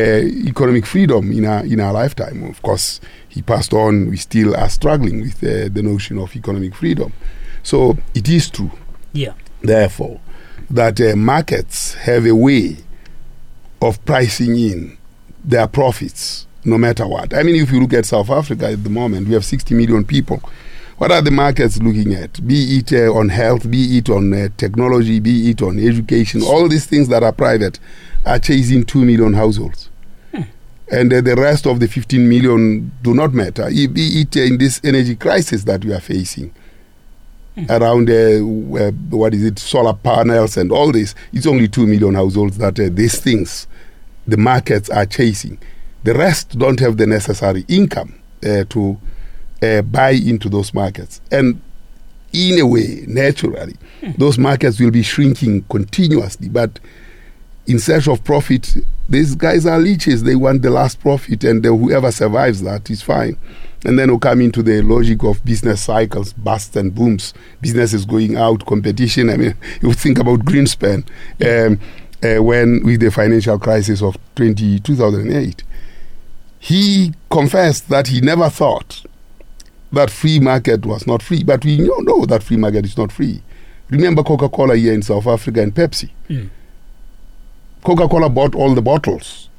[0.48, 2.43] economic freedom in our in our lifetime.
[2.43, 4.10] Of course, he passed on.
[4.10, 7.12] We still are struggling with uh, the notion of economic freedom.
[7.63, 8.71] So it is true,
[9.13, 9.34] Yeah.
[9.62, 10.19] therefore,
[10.69, 12.78] that uh, markets have a way
[13.82, 14.98] of pricing in
[15.43, 17.34] their profits no matter what.
[17.34, 20.04] I mean, if you look at South Africa at the moment, we have 60 million
[20.04, 20.41] people.
[20.97, 22.45] What are the markets looking at?
[22.47, 26.69] Be it uh, on health, be it on uh, technology, be it on education, all
[26.69, 27.79] these things that are private
[28.25, 29.89] are chasing 2 million households.
[30.91, 33.67] And uh, the rest of the 15 million do not matter.
[33.69, 36.53] Be it uh, in this energy crisis that we are facing
[37.69, 42.13] around uh, uh, what is it solar panels and all this it's only 2 million
[42.13, 43.65] households that uh, these things
[44.27, 45.58] the markets are chasing
[46.03, 48.13] the rest don't have the necessary income
[48.45, 48.99] uh, to
[49.62, 51.22] uh, buy into those markets.
[51.32, 51.62] And
[52.34, 53.78] in a way naturally
[54.18, 56.50] those markets will be shrinking continuously.
[56.50, 56.80] But
[57.65, 58.76] in search of profit
[59.08, 60.24] these guys are leeches.
[60.24, 63.38] They want the last profit and uh, whoever survives that is fine.
[63.86, 68.36] And then we'll come into the logic of business cycles, busts and booms, businesses going
[68.36, 69.30] out, competition.
[69.30, 71.06] I mean, you think about Greenspan
[71.46, 71.80] um,
[72.24, 75.63] uh, when with the financial crisis of 20, 2008.
[76.58, 79.06] He confessed that he never thought
[79.91, 83.12] that free market was not free, but we know, know that free market is not
[83.12, 83.41] free.
[83.89, 86.10] Remember Coca-Cola here in South Africa and Pepsi.
[86.30, 86.50] Mm.
[87.84, 89.50] Coca-Cola bought all the bottles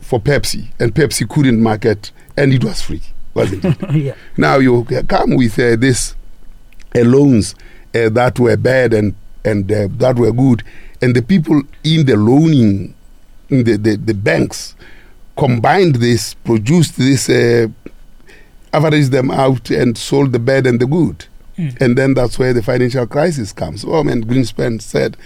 [0.00, 3.02] for Pepsi, and Pepsi couldn't market, and it was free,
[3.34, 3.90] wasn't it?
[3.94, 4.14] yeah.
[4.36, 6.14] Now you come with uh, this
[6.94, 7.54] uh, loans
[7.94, 10.62] uh, that were bad and and uh, that were good,
[11.00, 12.94] and the people in the loaning,
[13.48, 14.74] in the, the, the banks,
[15.36, 17.68] combined this, produced this, uh,
[18.76, 21.18] averaged them out, and sold the bad and the good,
[21.58, 21.80] Mm.
[21.80, 23.84] and then that's where the financial crisis comes.
[23.86, 25.16] Oh man, Greenspan said.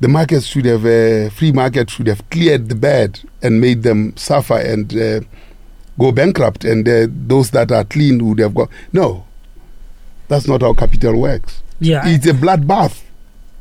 [0.00, 4.12] The markets should have, uh, free market should have cleared the bad and made them
[4.16, 5.20] suffer and uh,
[5.98, 8.68] go bankrupt, and uh, those that are clean would have gone.
[8.92, 9.24] No,
[10.28, 11.62] that's not how capital works.
[11.80, 12.02] Yeah.
[12.06, 13.02] It's a bloodbath.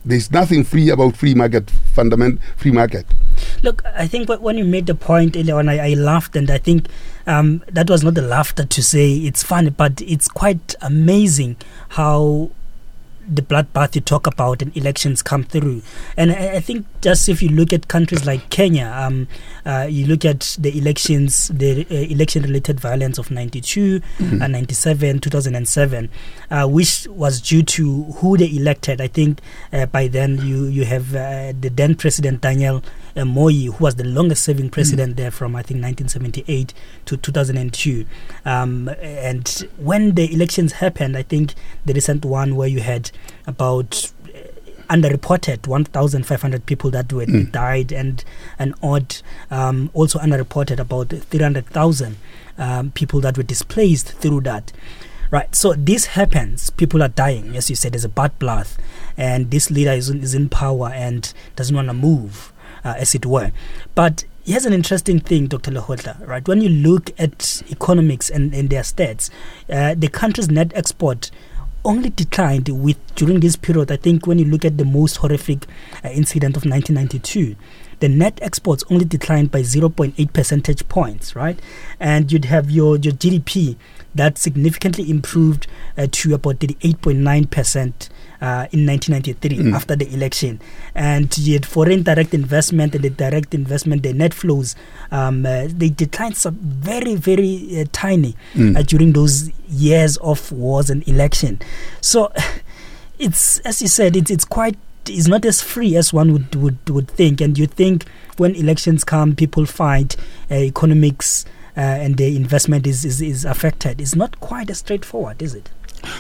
[0.06, 3.06] There's nothing free about free market, fundament free market.
[3.64, 6.60] Look, I think when you made the point earlier on, I, I laughed, and I
[6.60, 6.86] think
[7.28, 11.58] um, that was not the laughter to say it's funny, but it's quite amazing
[11.90, 12.50] how
[13.30, 15.82] the bloodbath you talk about and elections come through.
[16.16, 19.28] And I, I think just if you look at countries like Kenya, um,
[19.66, 24.42] uh, you look at the elections, the uh, election-related violence of '92 Mhm.
[24.42, 26.10] and '97, 2007,
[26.50, 29.02] uh, which was due to who they elected.
[29.02, 29.42] I think
[29.74, 32.82] uh, by then you you have uh, the then president Daniel
[33.18, 36.74] uh, Moi, who was the longest-serving president there from I think 1978
[37.06, 38.06] to 2002.
[38.46, 43.12] Um, and when the elections happened, I think the recent one where you had
[43.46, 47.52] about uh, underreported 1,500 people that were Mm.
[47.52, 48.24] died and
[48.60, 49.18] an odd
[49.52, 52.16] um, also underreported about 300,000
[52.58, 54.72] um, people that were displaced through that.
[55.30, 56.70] Right, so this happens.
[56.70, 57.92] People are dying, as you said.
[57.92, 58.78] There's a bloodbath,
[59.18, 62.54] and this leader is is in power and doesn't want to move,
[62.88, 63.52] uh, as it were.
[63.96, 65.72] But here's an interesting thing, Dr.
[65.72, 66.26] Lehohla.
[66.26, 69.30] Right, when you look at economics and, and their stats,
[69.70, 71.32] uh, the country's net export
[71.84, 73.92] only declined with during this period.
[73.92, 75.66] I think when you look at the most horrific
[76.04, 77.56] uh, incident of 1992,
[78.00, 81.60] the net exports only declined by 0.8 percentage points, right?
[82.00, 83.76] And you'd have your, your GDP
[84.16, 88.10] that significantly improved uh, to about 38.9 percent
[88.42, 89.76] uh, in 1993 Mm.
[89.76, 90.60] after the election.
[90.96, 94.76] And yet, foreign direct investment and the direct investment, the net flows,
[95.12, 98.78] um, uh, they declined some very, very uh, tiny Mm.
[98.78, 101.60] uh, during those years of wars and election.
[102.02, 102.32] So,
[103.20, 104.78] it's as you said, it's it's quite.
[105.10, 108.04] It's not as free as one would, would, would think, and you think
[108.36, 110.18] when elections come, people fight,
[110.52, 111.46] uh, economics
[111.78, 114.02] uh, and the investment is, is, is affected.
[114.02, 115.70] It's not quite as straightforward, is it?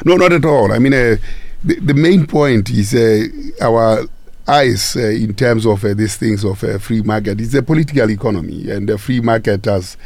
[0.05, 0.71] No, not at all.
[0.71, 1.17] I mean, uh,
[1.63, 3.25] the, main point is uh,
[3.61, 4.05] our
[4.47, 7.41] eyes uh, in terms of uh, these things of uh, free market.
[7.41, 9.97] It's a political economy, and the free marketers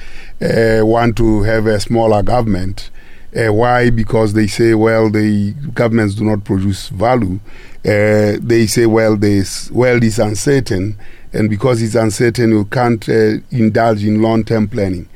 [0.42, 2.90] uh, want to have a smaller government.
[3.36, 3.90] Uh, why?
[3.90, 7.40] Because they say, well, the governments do not produce value.
[7.84, 10.98] They say, well, the world is uncertain,
[11.34, 15.08] and because it's uncertain, you can't indulge in long-term planning.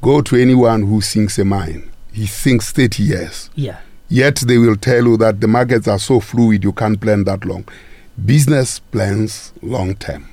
[0.00, 1.90] Go to anyone who sinks a mine.
[2.12, 3.50] He thinks 30 years.
[3.56, 3.78] Yeah.
[4.08, 7.44] Yet they will tell you that the markets are so fluid you can't plan that
[7.44, 7.68] long.
[8.24, 10.28] Business plans long term.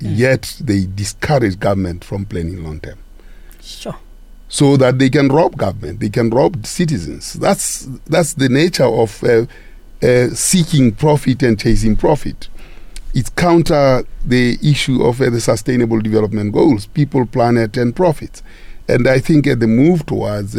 [0.00, 2.98] Yet they discourage government from planning long term.
[3.62, 3.96] Sure.
[4.48, 7.32] So that they can rob government, they can rob citizens.
[7.34, 9.46] That's that's the nature of uh,
[10.02, 12.48] uh, seeking profit and chasing profit.
[13.14, 18.42] It counter the issue of uh, the sustainable development goals, people, planet, and profits.
[18.88, 20.56] And I think uh, the move towards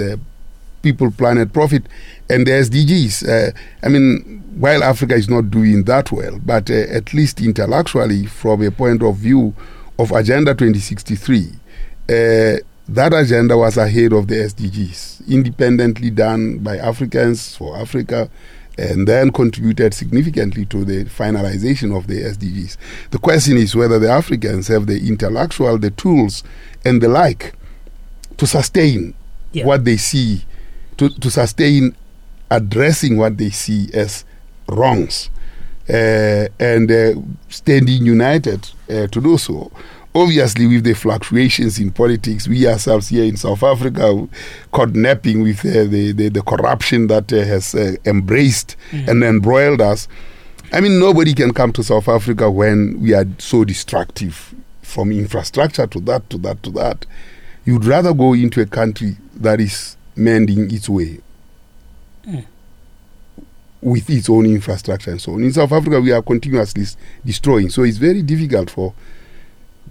[0.86, 1.84] people, planet, profit,
[2.30, 3.28] and the SDGs.
[3.28, 8.28] Uh, I mean, while Africa is not doing that well, but uh, at least intellectually,
[8.28, 9.56] from a point of view
[9.98, 17.56] of Agenda 2063, uh, that agenda was ahead of the SDGs, independently done by Africans
[17.56, 18.30] for Africa,
[18.78, 22.78] and then contributed significantly to the finalization of the SDGs.
[23.10, 26.44] The question is whether the Africans have the intellectual, the tools,
[26.86, 27.56] and the like
[28.38, 29.16] to sustain
[29.54, 29.66] Yeah.
[29.66, 30.44] what they see,
[30.98, 31.96] to, to sustain
[32.50, 34.26] addressing what they see as
[34.68, 35.30] wrongs,
[35.90, 37.14] uh, and uh,
[37.50, 39.72] standing united uh, to do so.
[40.14, 44.28] Obviously, with the fluctuations in politics, we ourselves here in South Africa
[44.72, 49.82] caught napping with uh, the, the, the corruption that uh, has uh, embraced and embroiled
[49.82, 50.08] us.
[50.72, 55.86] I mean, nobody can come to South Africa when we are so destructive from infrastructure
[55.88, 57.06] to that, to that, to that.
[57.66, 61.20] You'd rather go into a country that is mending its way
[63.82, 65.44] with its own infrastructure and so on.
[65.44, 67.70] In South Africa, we are continuously s- destroying.
[67.70, 68.94] So it's very difficult for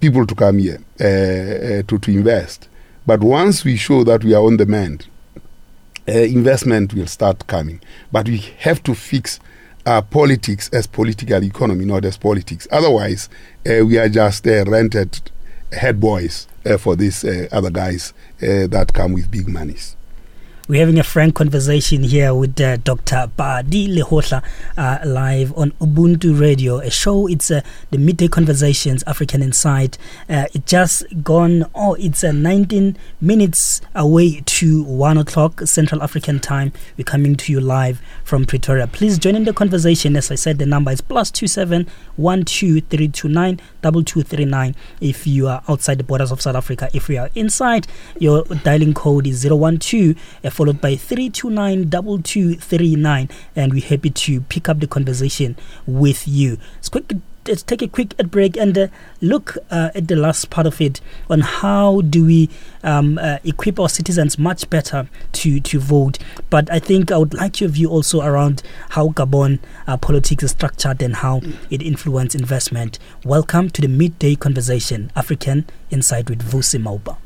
[0.01, 2.67] people to come here uh, uh, to, to invest.
[3.05, 5.07] But once we show that we are on the mend,
[6.07, 7.79] uh, investment will start coming.
[8.11, 9.39] But we have to fix
[9.85, 12.67] our politics as political economy, not as politics.
[12.71, 13.29] Otherwise,
[13.69, 15.21] uh, we are just uh, rented
[15.71, 19.95] head boys uh, for these uh, other guys uh, that come with big monies.
[20.67, 23.29] We're having a frank conversation here with uh, Dr.
[23.37, 24.43] Pali Lehohla
[24.75, 27.27] uh, live on Ubuntu Radio, a show.
[27.27, 29.99] It's uh, the midday conversations, African Insight.
[30.27, 36.39] Uh, it just gone, oh, it's uh, 19 minutes away to 1 o'clock Central African
[36.39, 36.73] time.
[36.97, 38.87] We're coming to you live from Pretoria.
[38.87, 40.15] Please join in the conversation.
[40.15, 41.85] As I said, the number is plus 27
[42.17, 46.89] 12329 2239 if you are outside the borders of South Africa.
[46.91, 47.85] If we are inside,
[48.17, 54.69] your dialing code is 012 uh, followed by 329 2239 and we're happy to pick
[54.69, 56.57] up the conversation with you.
[56.79, 57.11] It's quick
[57.47, 58.87] let's take a quick break and uh,
[59.21, 62.49] look uh, at the last part of it on how do we
[62.83, 66.17] um, uh, equip our citizens much better to, to vote.
[66.49, 70.51] But I think I would like your view also around how Gabon uh, politics is
[70.51, 72.97] structured and how it influences investment.
[73.23, 77.17] Welcome to the midday conversation, African Insight with Vusi Maupa.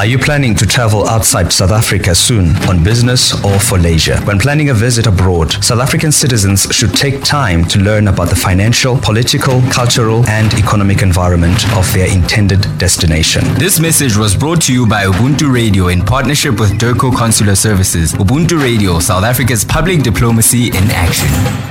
[0.00, 4.16] Are you planning to travel outside South Africa soon on business or for leisure?
[4.20, 8.36] When planning a visit abroad, South African citizens should take time to learn about the
[8.36, 13.42] financial, political, cultural, and economic environment of their intended destination.
[13.54, 18.14] This message was brought to you by Ubuntu Radio in partnership with DIRCO Consular Services.
[18.14, 21.69] Ubuntu Radio, South Africa's public diplomacy in action.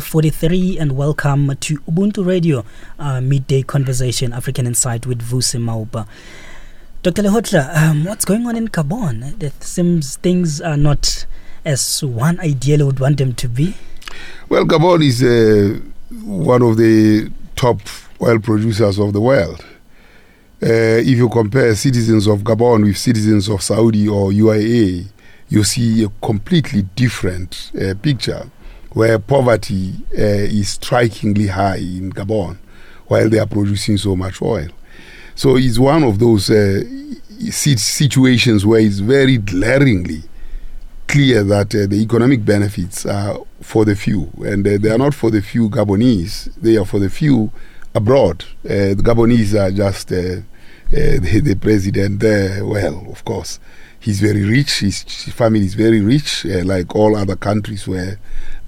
[0.00, 2.64] 12:43 and welcome to Ubuntu Radio
[2.98, 6.06] uh, midday conversation African Insight with Vusi Maupa.
[7.02, 7.22] Dr.
[7.22, 9.42] Lehohla, um, what's going on in Gabon?
[9.42, 11.26] It seems things are not
[11.66, 13.74] as one ideally would want them to be.
[14.48, 15.78] Well, Gabon is uh,
[16.24, 17.80] one of the top
[18.22, 19.62] oil producers of the world.
[20.62, 25.08] Uh, if you compare citizens of Gabon with citizens of Saudi or UAE,
[25.50, 28.50] you see a completely different uh, picture
[28.92, 32.58] where poverty uh, is strikingly high in Gabon
[33.06, 34.68] while they are producing so much oil.
[35.34, 36.82] So it's one of those uh,
[37.50, 40.22] situations where it's very glaringly
[41.10, 45.12] clear that uh, the economic benefits are for the few, and uh, they are not
[45.12, 47.50] for the few Gabonese, they are for the few
[47.96, 48.44] abroad.
[48.64, 50.42] Uh, the Gabonese are just uh,
[50.90, 53.58] the, the, president there, well, of course.
[53.98, 54.80] He's very rich.
[54.80, 58.18] His, family is very rich, like all other countries where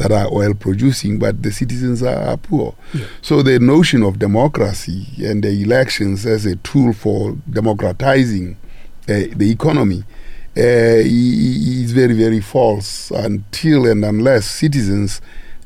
[0.03, 2.75] that are oil producing, but the citizens are, poor.
[2.93, 3.07] Yeah.
[3.21, 8.57] So the notion of democracy and the elections as a tool for democratizing
[9.09, 10.03] uh, the economy
[10.57, 15.21] uh, is very, very false until and unless citizens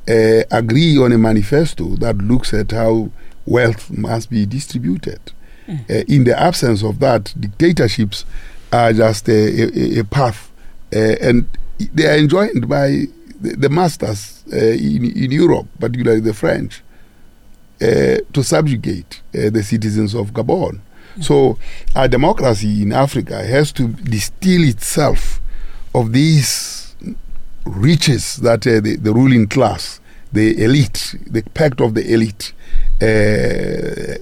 [0.08, 3.10] uh, agree on a manifesto that looks at how
[3.46, 5.32] wealth must be distributed.
[5.66, 5.90] Mm.
[5.90, 8.26] Uh, in the absence of that, dictatorships
[8.70, 10.52] are just a, a, a path,
[10.94, 11.46] uh, and
[11.94, 13.06] they are enjoined by
[13.40, 16.82] the, masters uh, in, in Europe, particularly the French,
[17.80, 20.80] uh, to subjugate uh, the citizens of Gabon.
[21.20, 21.58] So,
[21.94, 25.40] our democracy in Africa has to distill itself
[25.94, 26.94] of these
[27.64, 30.00] riches that uh, the, the, ruling class,
[30.32, 32.52] the elite, the pact of the elite,
[33.02, 34.18] uh,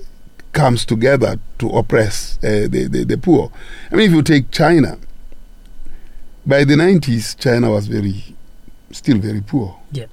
[0.53, 3.51] comes together to oppress uh, the, the, the poor.
[3.91, 4.99] I mean, if you take China,
[6.47, 8.34] by the 90s, China was very
[8.95, 9.79] still very poor.
[9.93, 10.07] Yeah.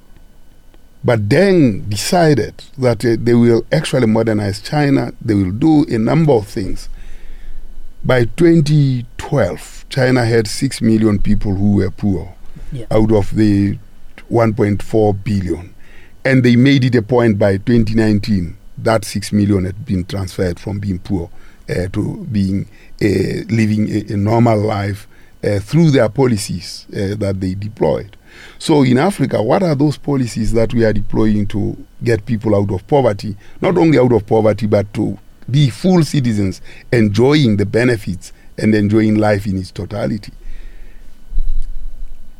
[1.03, 5.13] But Deng decided that uh, they will actually modernize China.
[5.21, 6.89] They will do a number of things.
[8.03, 12.35] By 2012, China had 6 million people who were poor
[12.71, 12.85] yeah.
[12.91, 13.77] out of the
[14.31, 15.73] 1.4 billion.
[16.23, 20.79] And they made it a point by 2019 that 6 million had been transferred from
[20.79, 21.29] being poor
[21.69, 22.67] uh, to being
[23.01, 25.07] uh, living a, a, normal life
[25.43, 28.17] uh, through their policies uh, that they deployed.
[28.59, 32.71] So in Africa, what are those policies that we are deploying to get people out
[32.71, 33.35] of poverty?
[33.61, 35.17] Not only out of poverty, but to
[35.49, 36.61] be full citizens,
[36.91, 40.31] enjoying the benefits and enjoying life in its totality.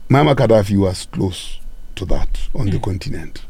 [0.10, 1.60] Muammar Gaddafi was close
[1.96, 2.72] to that on mm.
[2.72, 3.44] the continent.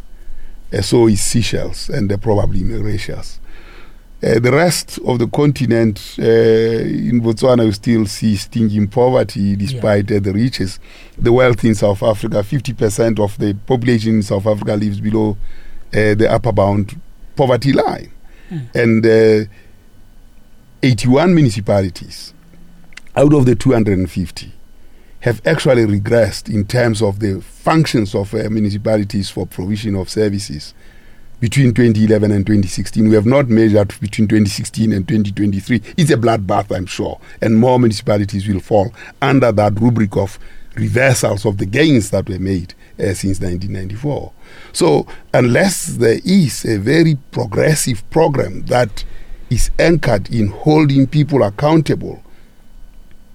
[0.74, 3.40] Uh, so is Seychelles and uh, probably Mauritius.
[4.24, 10.12] Uh, the rest of the continent uh, in Botswana, you still see stinging poverty despite
[10.12, 10.18] yeah.
[10.18, 10.80] uh, the riches.
[11.18, 15.32] The wealth in South Africa, 50% of the population in South Africa lives below
[15.92, 17.02] uh, the upper bound
[17.36, 18.12] poverty line.
[18.52, 18.76] Mm.
[18.76, 19.06] And
[19.48, 19.50] uh,
[20.84, 22.36] 81 municipalities
[23.16, 24.52] out of the 250
[25.22, 30.76] have actually regressed in terms of the functions of uh, municipalities for provision of services
[31.42, 33.10] between 2011 and 2016.
[33.10, 35.82] We have not measured between 2016 and 2023.
[35.98, 40.40] It's a bloodbath, I'm sure, and more municipalities will fall under that rubric of
[40.76, 44.32] reversals of the gains that were made uh, since 1994.
[44.72, 49.04] So, unless there is a very progressive program that
[49.50, 52.24] is anchored in holding people accountable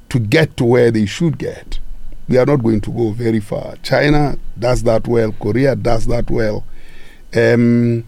[0.09, 1.81] to get to where they should get,
[2.29, 3.75] we are not going to go very far.
[3.83, 6.65] China does that well, Korea does that well.
[7.35, 8.05] Um,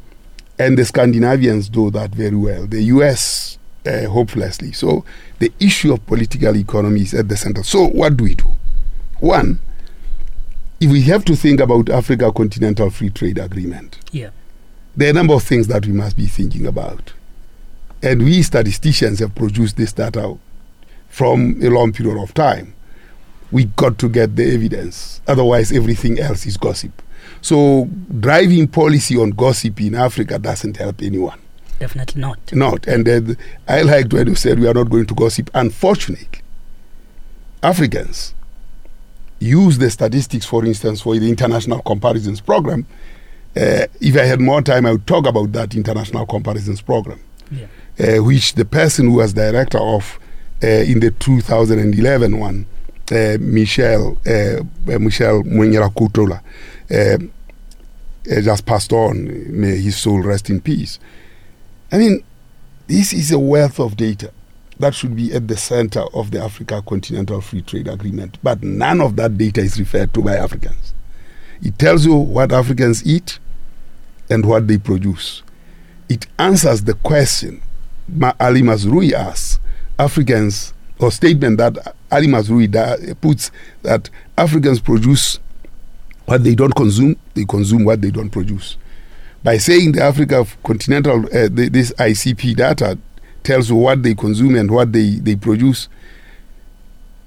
[0.58, 2.66] and the Scandinavians do that very well.
[2.66, 4.72] The US, uh, hopelessly.
[4.72, 5.04] So
[5.38, 7.62] the issue of political economy is at the center.
[7.62, 8.52] So what do we do?
[9.20, 9.60] One,
[10.80, 14.30] if we have to think about Africa Continental Free Trade Agreement, yeah.
[14.96, 17.12] there are a number of things that we must be thinking about.
[18.02, 20.36] And we statisticians have produced this data
[21.08, 22.74] from a long period of time.
[23.50, 25.20] We got to get the evidence.
[25.26, 27.02] Otherwise, everything else is gossip.
[27.40, 27.88] So
[28.20, 31.38] driving policy on gossip in Africa doesn't help anyone.
[31.78, 32.52] Definitely not.
[32.52, 32.86] Not.
[32.86, 33.34] And uh,
[33.68, 35.50] I liked when you said we are not going to gossip.
[35.54, 36.40] Unfortunately,
[37.62, 38.34] Africans
[39.38, 42.86] use the statistics, for instance, for the International Comparisons Program.
[43.56, 47.20] Uh, if I had more time, I would talk about that International Comparisons Program,
[47.50, 47.66] yeah.
[48.00, 50.18] uh, which the person who was director of
[50.62, 52.66] uh, in the 2011 one,
[53.10, 54.62] uh, Michel uh,
[54.98, 56.40] Michel Mouyelo-Katoula,
[56.90, 57.18] uh,
[58.24, 59.60] just passed on.
[59.60, 60.98] May his soul rest in peace.
[61.90, 62.22] I mean,
[62.86, 64.32] this is a wealth of data
[64.78, 68.38] that should be at the center of the Africa Continental Free Trade Agreement.
[68.42, 70.94] But none of that data is referred to by Africans.
[71.62, 73.38] It tells you what Africans eat
[74.30, 75.42] and what they produce.
[76.08, 77.60] It answers the question
[78.40, 79.60] Ali Mazrui asks
[79.98, 83.50] Africans, or statement that Ali Mazrui puts
[83.82, 85.40] that Africans produce
[86.28, 88.76] what they don't consume, they consume what they don't produce.
[89.42, 92.98] By saying the Africa continental, uh, the, this ICP data
[93.42, 95.88] tells you what they consume and what they, they produce,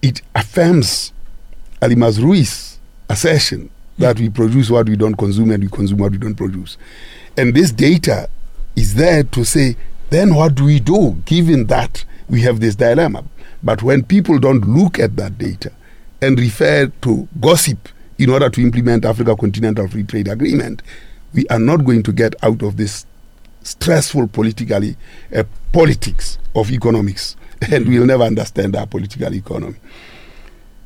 [0.04, 1.14] it affirms
[1.82, 2.78] Ali Mazrui's
[3.10, 6.78] assertion that we produce what we don't consume and we consume what we don't produce.
[7.36, 8.30] And this data
[8.76, 9.78] is there to say,
[10.12, 13.24] then what do we do given that we have this dilemma?
[13.64, 15.72] But when people don't look at that data
[16.22, 17.90] and refer to gossip
[18.22, 20.84] in order to implement Africa Continental Free Trade Agreement,
[21.34, 23.08] we are not going to get out of this
[23.64, 24.96] stressful politically
[25.36, 25.44] uh,
[25.74, 27.36] politics of economics,
[27.72, 29.78] and we'll never understand our political economy.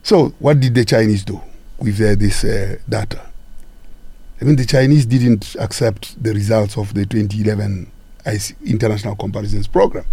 [0.02, 1.42] So, what did the Chinese do
[1.78, 3.22] with uh, this uh, data?
[4.40, 7.92] I mean, the Chinese didn't accept the results of the 2011
[8.66, 10.06] International Comparisons Program.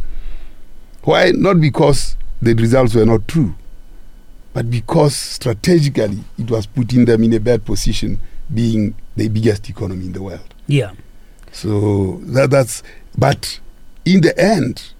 [1.04, 1.30] Why?
[1.30, 3.54] Not because the results were not true,
[4.52, 8.18] but because strategically it was putting them in a bad position,
[8.52, 10.54] being the biggest economy in the world.
[10.66, 10.92] Yeah.
[11.52, 12.82] So that, that's,
[13.16, 13.60] but
[14.04, 14.92] in the end,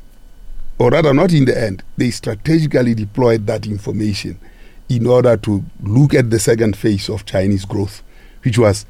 [0.78, 4.38] or rather not in the end, they strategically deployed that information
[4.88, 8.03] in order to look at the second phase of Chinese growth,
[8.44, 8.84] which was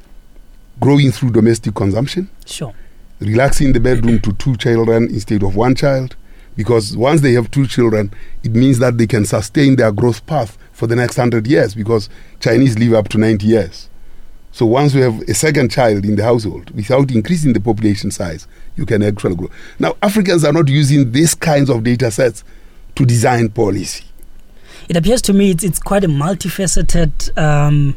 [0.79, 2.29] growing through domestic consumption.
[2.45, 2.73] Sure.
[3.19, 6.15] Relaxing the bedroom to two children instead of one child.
[6.55, 10.57] Because once they have two children, it means that they can sustain their growth path
[10.71, 13.89] for the next 100 years because Chinese live up to 90 years.
[14.51, 18.47] So once you have a second child in the household, without increasing the population size,
[18.75, 19.49] you can actually grow.
[19.79, 22.43] Now, Africans are not using these kinds of data sets
[22.95, 24.05] to design policy.
[24.89, 27.95] It appears to me it's, it's quite a multifaceted um,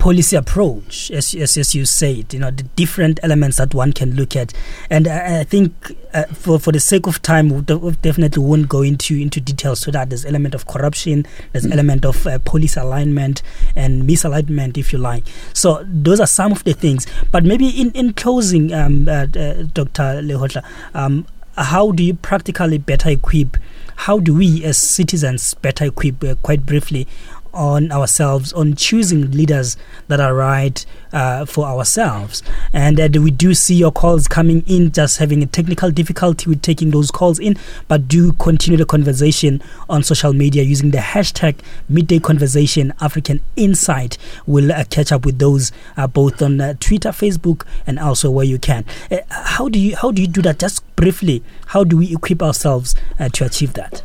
[0.00, 4.16] policy approach, as, as, as you said, you know, the different elements that one can
[4.16, 4.52] look at.
[4.88, 8.80] And I, I think uh, for, for the sake of time, we definitely won't go
[8.80, 10.08] into, into details to that.
[10.08, 11.72] There's element of corruption, there's mm.
[11.72, 13.42] element of uh, policy alignment
[13.76, 15.24] and misalignment, if you like.
[15.52, 17.06] So those are some of the things.
[17.30, 20.22] But maybe in, in closing, um, uh, uh Dr.
[20.22, 21.26] Lehohla, um,
[21.56, 23.58] how do you practically better equip
[23.96, 27.06] how do we as citizens better equip uh, quite briefly
[27.52, 29.76] on ourselves on choosing leaders
[30.08, 32.42] that are right uh, for ourselves.
[32.72, 36.62] And uh, we do see your calls coming in just having a technical difficulty with
[36.62, 37.56] taking those calls in
[37.88, 41.56] but do continue the conversation on social media using the hashtag
[41.88, 42.92] midday conversation.
[43.00, 47.98] African insight we'll uh, catch up with those uh, both on uh, twitter facebook and
[47.98, 48.84] also where you can.
[49.10, 50.58] Uh, how do you how do you do that?
[50.58, 52.94] Just briefly how do we equip ourselves
[53.32, 54.02] to achieve that?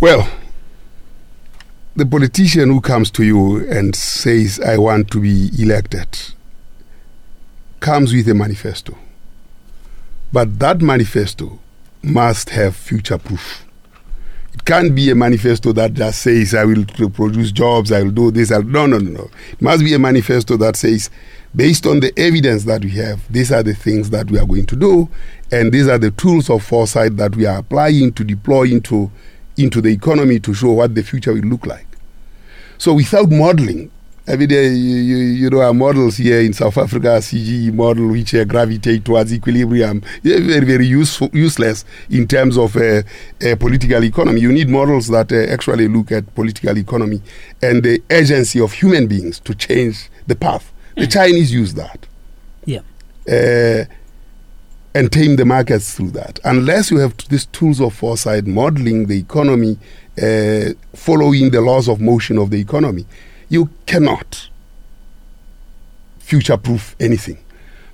[0.00, 0.28] Well
[1.98, 6.06] the politician who comes to you and says, I want to be elected,
[7.80, 8.96] comes with a manifesto.
[10.32, 11.58] But that manifesto
[12.00, 13.64] must have future proof.
[14.54, 18.30] It can't be a manifesto that just says, I will produce jobs, I will do
[18.30, 18.52] this.
[18.52, 19.30] I'll, no, no, no, no.
[19.50, 21.10] It must be a manifesto that says,
[21.56, 24.66] based on the evidence that we have, these are the things that we are going
[24.66, 25.08] to do,
[25.50, 29.10] and these are the tools of foresight that we are applying to deploy into,
[29.56, 31.87] into the economy to show what the future will look like.
[32.78, 33.90] So without modeling,
[34.28, 38.34] every day you, you, you, know our models here in South Africa, CGE model which
[38.34, 43.02] uh, gravitate towards equilibrium, very very useful, useless in terms of uh,
[43.44, 44.40] uh, political economy.
[44.40, 47.20] You need models that uh, actually look at political economy
[47.60, 50.72] and the agency of human beings to change the path.
[50.94, 51.12] The mm.
[51.12, 52.06] Chinese use that.
[52.64, 52.80] Yeah.
[53.28, 53.84] Uh,
[54.94, 56.40] and tame the markets through that.
[56.44, 59.78] Unless you have these tools of foresight, modeling the economy
[60.22, 63.06] uh, following the laws of motion of the economy.
[63.48, 64.48] You cannot
[66.18, 67.38] future proof anything.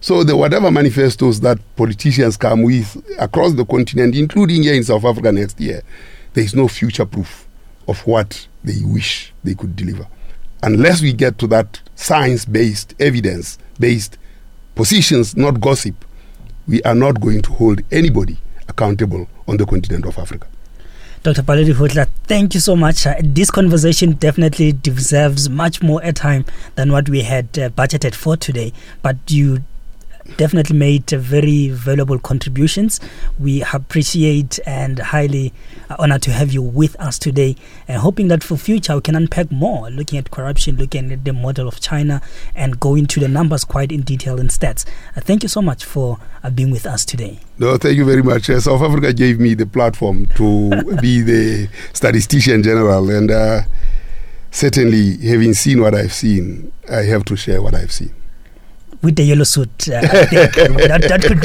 [0.01, 5.05] So, the whatever manifestos that politicians come with across the continent, including here in South
[5.05, 5.83] Africa next year,
[6.35, 7.47] there is no future proof
[7.89, 10.07] of what they wish they could deliver.
[10.62, 14.18] Unless we get to that science based, evidence based
[14.75, 15.95] positions, not gossip,
[16.66, 18.37] we are not going to hold anybody
[18.68, 20.47] accountable on the continent of Africa.
[21.25, 21.43] Dr.
[21.43, 23.07] Pali Lehohla, thank you so much.
[23.07, 28.37] Uh, this conversation definitely deserves much more airtime than what we had uh, budgeted for
[28.37, 28.75] today.
[29.01, 29.64] But you
[30.37, 33.01] definitely made very valuable contributions.
[33.39, 35.53] We appreciate and highly
[35.99, 37.57] honored to have you with us today.
[37.89, 41.33] And hoping that for future we can unpack more, looking at corruption, looking at the
[41.33, 42.22] model of China,
[42.55, 44.85] and go into the numbers quite in detail and stats.
[45.16, 47.39] Uh, thank you so much for uh, being with us today.
[47.59, 48.51] No, thank you very much.
[48.51, 50.70] Uh, South Africa gave me the platform to
[51.01, 53.62] be the statistician general, and uh,
[54.51, 58.14] certainly, having seen what I've seen, I have to share what I've seen.
[59.05, 59.89] With the yellow suit.
[59.89, 61.43] Uh, that, that could.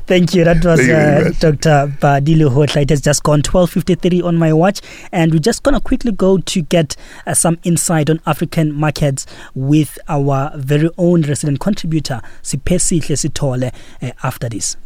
[0.06, 0.44] Thank you.
[0.44, 1.32] That was uh.
[1.38, 1.94] Dr.
[2.00, 2.82] Pali Lehohla.
[2.82, 4.80] It has just gone 12.53 on my watch.
[5.12, 6.96] And we're just going to quickly go to get
[7.26, 13.70] uh, some insight on African markets with our very own resident contributor, Sipesi Sithole,
[14.02, 14.76] uh, after this.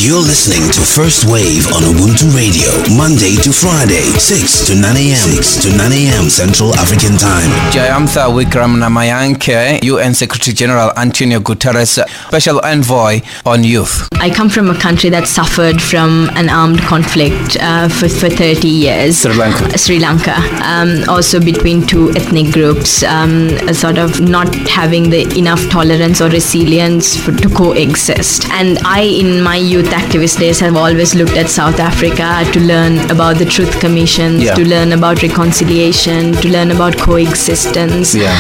[0.05, 5.17] You're listening to First Wave on Ubuntu Radio, Monday to Friday, 6 to 9 a.m.
[5.17, 6.29] 6 to 9 a.m.
[6.29, 7.49] Central African Time.
[7.73, 14.09] Jayamtha Wikram Namayanke, UN Secretary General Antonio Guterres, Special Envoy on Youth.
[14.15, 18.67] I come from a country that suffered from an armed conflict uh, for, for 30
[18.69, 19.19] years.
[19.21, 19.79] Sri Lanka.
[19.79, 20.35] Sri Lanka.
[20.65, 26.29] Um, also between two ethnic groups, um, sort of not having the enough tolerance or
[26.29, 28.49] resilience for, to coexist.
[28.51, 32.99] And I, in my youth activist days, have always looked at South Africa to learn
[33.11, 34.55] about the truth commissions, Yeah.
[34.55, 38.33] to learn about reconciliation, to learn about coexistence, Yeah.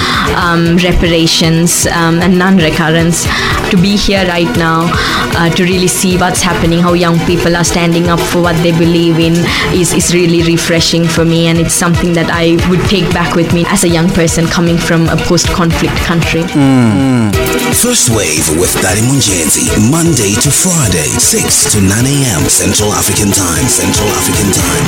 [0.44, 3.26] um, reparations, um, and non-recurrence.
[3.70, 4.88] To be here right now,
[5.36, 8.72] uh, to really see what's happening, how young people are standing up for what they
[8.72, 9.34] believe in,
[9.74, 13.52] is, is really refreshing for me, and it's something that I would take back with
[13.52, 16.44] me as a young person coming from a post-conflict country.
[17.74, 22.42] First Wave with Dari Munjenzi, Monday to Friday, 6 to 9 a.m.
[22.48, 23.66] Central African Time.
[23.66, 24.84] Central African Time.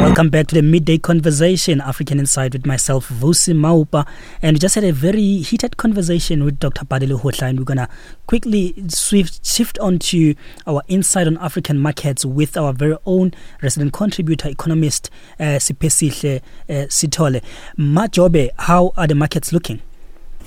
[0.00, 4.06] Welcome back to the midday conversation, African Insight, with myself, Vusi Maupa.
[4.40, 6.84] And we just had a very heated conversation with Dr.
[6.84, 7.88] Pali Lehohla, and we're going to
[8.28, 10.36] quickly swift, shift on to
[10.68, 15.10] our insight on African markets with our very own resident contributor, economist
[15.40, 17.42] uh, Siphesihle uh, Sithole.
[17.76, 19.82] Majobe, how are the markets looking?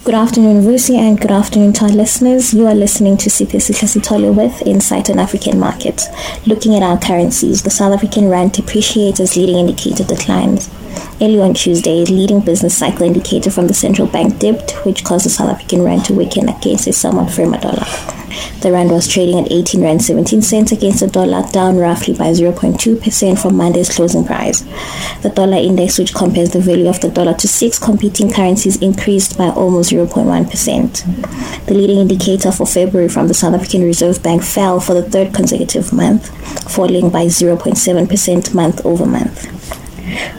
[0.04, 2.54] Good afternoon, Vusi, and good afternoon to our listeners.
[2.54, 6.08] You are listening to Siphesihle Sithole with Insight on African Markets.
[6.48, 10.70] Looking at our currencies, the South African Rand depreciates as leading indicator declines.
[11.20, 15.30] Early on Tuesday, leading business cycle indicator from the central bank dipped, which caused the
[15.30, 17.86] South African Rand to weaken against a somewhat firmer dollar.
[18.62, 22.32] The Rand was trading at 18 Rand 17 cents against the dollar, down roughly by
[22.32, 24.62] 0.2% from Monday's closing price.
[25.22, 29.38] The dollar index, which compares the value of the dollar to six competing currencies, increased
[29.38, 31.66] by almost 0.1%.
[31.66, 35.34] The leading indicator for February from the South African Reserve Bank fell for the third
[35.34, 36.30] consecutive month,
[36.72, 39.46] falling by 0.7% month over month.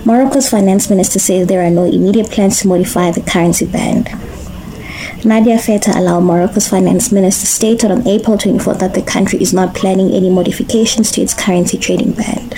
[0.04, 4.08] Morocco's finance minister says there are no immediate plans to modify the currency band.
[5.24, 9.74] Nadia Fettah Alaoui, Morocco's finance minister, stated on April 24 that the country is not
[9.74, 12.54] planning any modifications to its currency trading band.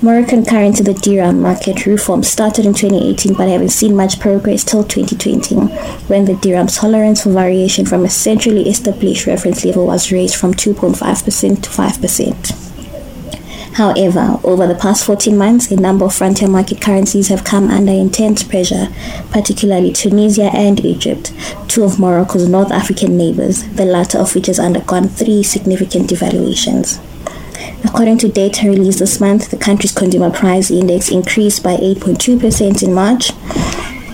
[0.00, 4.84] Moroccan currency, the dirham market reform started in 2018 but haven't seen much progress till
[4.84, 5.56] 2020
[6.06, 10.54] when the dirham's tolerance for variation from a centrally established reference level was raised from
[10.54, 12.65] 2.5% to 5%.
[13.76, 17.92] However, over the past 14 months, a number of frontier market currencies have come under
[17.92, 18.88] intense pressure,
[19.30, 21.34] particularly Tunisia and Egypt,
[21.68, 27.02] two of Morocco's North African neighbors, the latter of which has undergone three significant devaluations.
[27.84, 32.94] According to data released this month, the country's consumer price index increased by 8.2% in
[32.94, 33.32] March.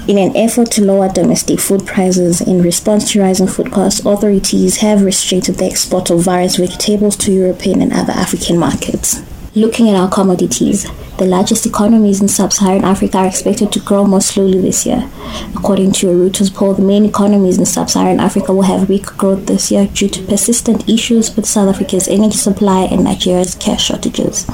[0.08, 4.78] In an effort to lower domestic food prices in response to rising food costs, authorities
[4.78, 9.22] have restricted the export of various vegetables to European and other African markets.
[9.54, 10.86] Looking at our commodities,
[11.18, 15.10] the largest economies in sub-Saharan Africa are expected to grow more slowly this year.
[15.54, 19.44] According to a Reuters poll, the main economies in sub-Saharan Africa will have weak growth
[19.44, 24.48] this year due to persistent issues with South Africa's energy supply and Nigeria's cash shortages.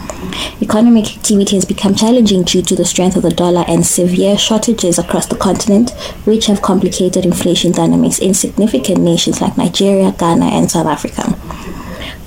[0.61, 4.99] Economic activity has become challenging due to the strength of the dollar and severe shortages
[4.99, 5.90] across the continent,
[6.24, 11.38] which have complicated inflation dynamics in significant nations like Nigeria, Ghana, and South Africa.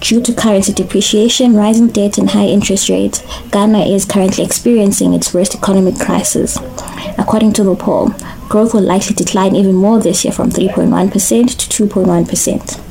[0.01, 5.31] Due to currency depreciation, rising debt, and high interest rates, Ghana is currently experiencing its
[5.31, 6.57] worst economic crisis.
[7.19, 8.09] According to the poll,
[8.49, 12.81] growth will likely decline even more this year from 3.1% to 2.1%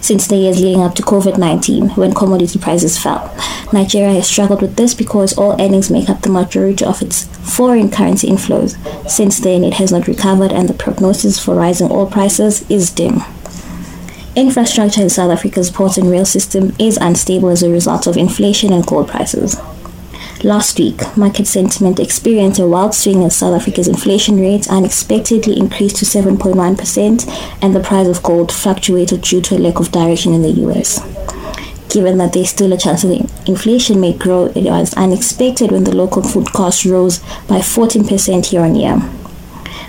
[0.00, 3.32] since the years leading up to COVID 19 when commodity prices fell.
[3.72, 7.24] Nigeria has struggled with this because all earnings make up the majority of its
[7.56, 8.76] foreign currency inflows.
[9.08, 13.22] Since then, it has not recovered, and the prognosis for rising oil prices is dim.
[14.36, 18.72] Infrastructure in South Africa's port and rail system is unstable as a result of inflation
[18.72, 19.56] and gold prices.
[20.44, 25.96] Last week, market sentiment experienced a wild swing as South Africa's inflation rate unexpectedly increased
[25.96, 30.42] to 7.1%, and the price of gold fluctuated due to a lack of direction in
[30.42, 31.00] the US.
[31.88, 35.96] Given that there's still a chance that inflation may grow, it was unexpected when the
[35.96, 37.18] local food cost rose
[37.48, 39.02] by 14% year on year.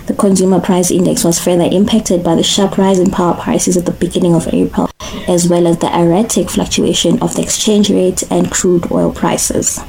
[0.06, 3.86] The consumer price index was further impacted by the sharp rise in power prices at
[3.86, 4.90] the beginning of April,
[5.28, 9.80] as well as the erratic fluctuation of the exchange rate and crude oil prices.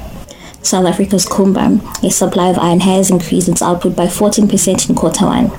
[0.62, 5.26] South Africa's Kumba, a supply of iron, has increased its output by 14% in quarter
[5.26, 5.50] one.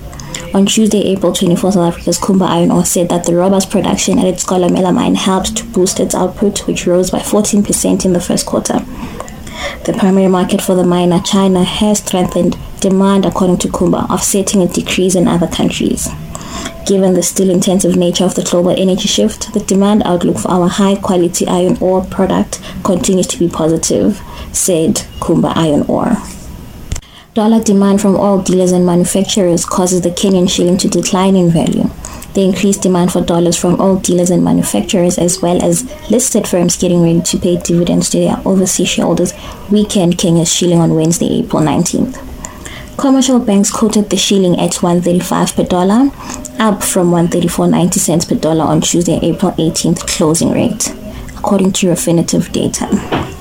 [0.53, 4.25] On Tuesday, April 24, South Africa's Kumba Iron Ore said that the robust production at
[4.25, 8.45] its Kolomela mine helped to boost its output, which rose by 14% in the first
[8.45, 8.85] quarter.
[9.85, 14.67] The primary market for the miner, China, has strengthened demand according to Kumba, offsetting a
[14.67, 16.09] decrease in other countries.
[16.85, 20.67] Given the still intensive nature of the global energy shift, the demand outlook for our
[20.67, 26.17] high quality iron ore product continues to be positive said Kumba Iron Ore.
[27.33, 31.89] Dollar demand from oil dealers and manufacturers causes the Kenyan shilling to decline in value.
[32.35, 36.77] The increased demand for dollars from oil dealers and manufacturers, as well as listed firms
[36.77, 39.33] getting ready to pay dividends to their overseas shareholders,
[39.71, 42.19] weakened Kenya's shilling on Wednesday, April 19th.
[42.97, 46.11] Commercial banks quoted the shilling at 135 per dollar,
[46.59, 50.93] up from 134.90 cents per dollar on Tuesday, April 18th closing rate,
[51.35, 53.32] according to Refinitiv data.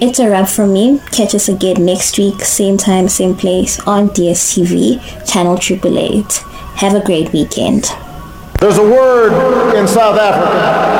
[0.00, 1.00] It's a wrap from me.
[1.12, 6.32] Catch us again next week, same time, same place on DSTV, channel 888.
[6.80, 7.84] Have a great weekend.
[8.58, 10.96] There's a word in South Africa.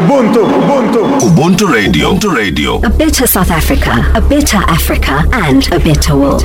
[0.00, 1.18] Ubuntu, Ubuntu.
[1.20, 2.14] Ubuntu Radio.
[2.14, 2.76] Ubuntu Radio.
[2.82, 6.42] A better South Africa, a better Africa, and a better world.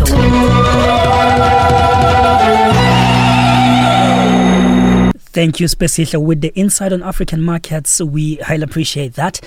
[5.34, 8.00] Thank you, Special, with the insight on African markets.
[8.00, 9.42] We highly appreciate that.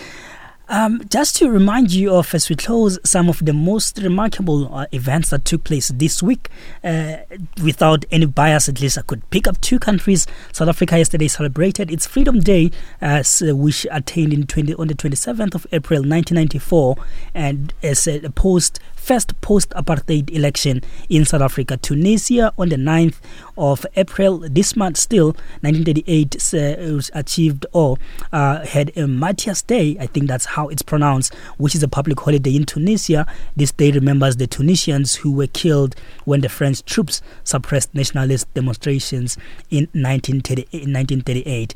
[0.69, 4.87] Um, just to remind you of, as we close, some of the most remarkable uh,
[4.91, 6.49] events that took place this week,
[6.83, 7.19] uh,
[7.63, 10.27] without any bias, at least I could pick up two countries.
[10.53, 15.55] South Africa yesterday celebrated its Freedom Day, uh, which attained in 20, on the 27th
[15.55, 16.97] of April 1994,
[17.33, 21.77] and as a post first post apartheid election in South Africa.
[21.77, 23.19] Tunisia on the 9th
[23.57, 25.29] of April this month, still
[25.61, 27.99] 1938 uh, achieved or
[28.33, 32.19] uh, had a Matthias Day, I think that's how it's pronounced, which is a public
[32.19, 33.29] holiday in Tunisia.
[33.55, 35.95] This day remembers the Tunisians who were killed
[36.25, 39.39] when the French troops suppressed nationalist demonstrations
[39.71, 41.75] in 1938.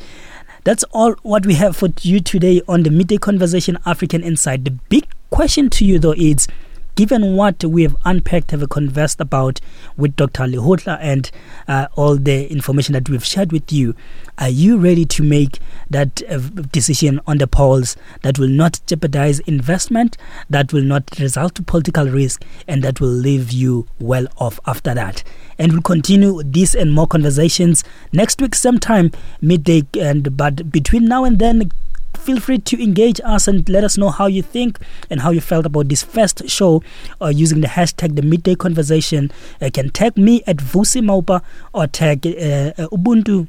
[0.64, 4.64] That's all what we have for you today on the Midday Conversation African Insight.
[4.64, 6.48] The big question to you, though, is
[6.94, 9.60] given what we have unpacked, have conversed about
[9.96, 10.44] with Dr.
[10.44, 11.30] Lehohla and
[11.68, 13.94] uh, all the information that we've shared with you,
[14.38, 15.58] are you ready to make
[15.90, 16.38] that uh,
[16.72, 20.16] decision on the polls that will not jeopardize investment,
[20.48, 24.94] that will not result to political risk, and that will leave you well off after
[24.94, 25.22] that?
[25.58, 29.12] And we'll continue this and more conversations next week, sometime
[29.42, 29.82] midday.
[29.98, 31.70] And but between now and then,
[32.16, 35.40] feel free to engage us and let us know how you think and how you
[35.40, 36.82] felt about this first show
[37.20, 39.30] uh, using the hashtag the midday conversation
[39.60, 41.42] uh, can tag me at vusi maupa
[41.72, 43.46] or tag uh, uh ubuntu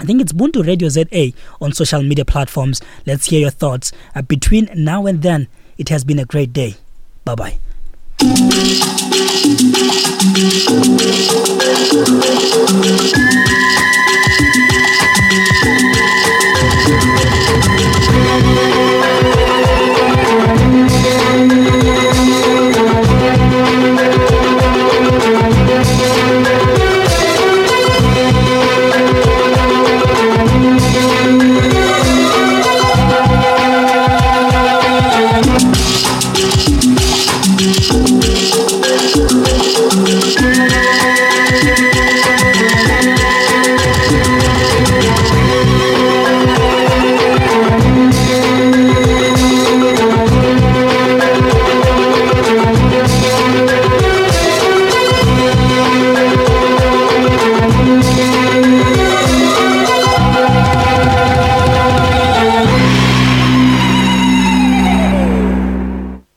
[0.00, 2.80] I think it's Ubuntu Radio ZA on social media platforms.
[3.04, 3.90] Let's hear your thoughts.
[4.14, 6.76] Uh, between now and then, it has been a great day.
[7.24, 7.58] Bye bye.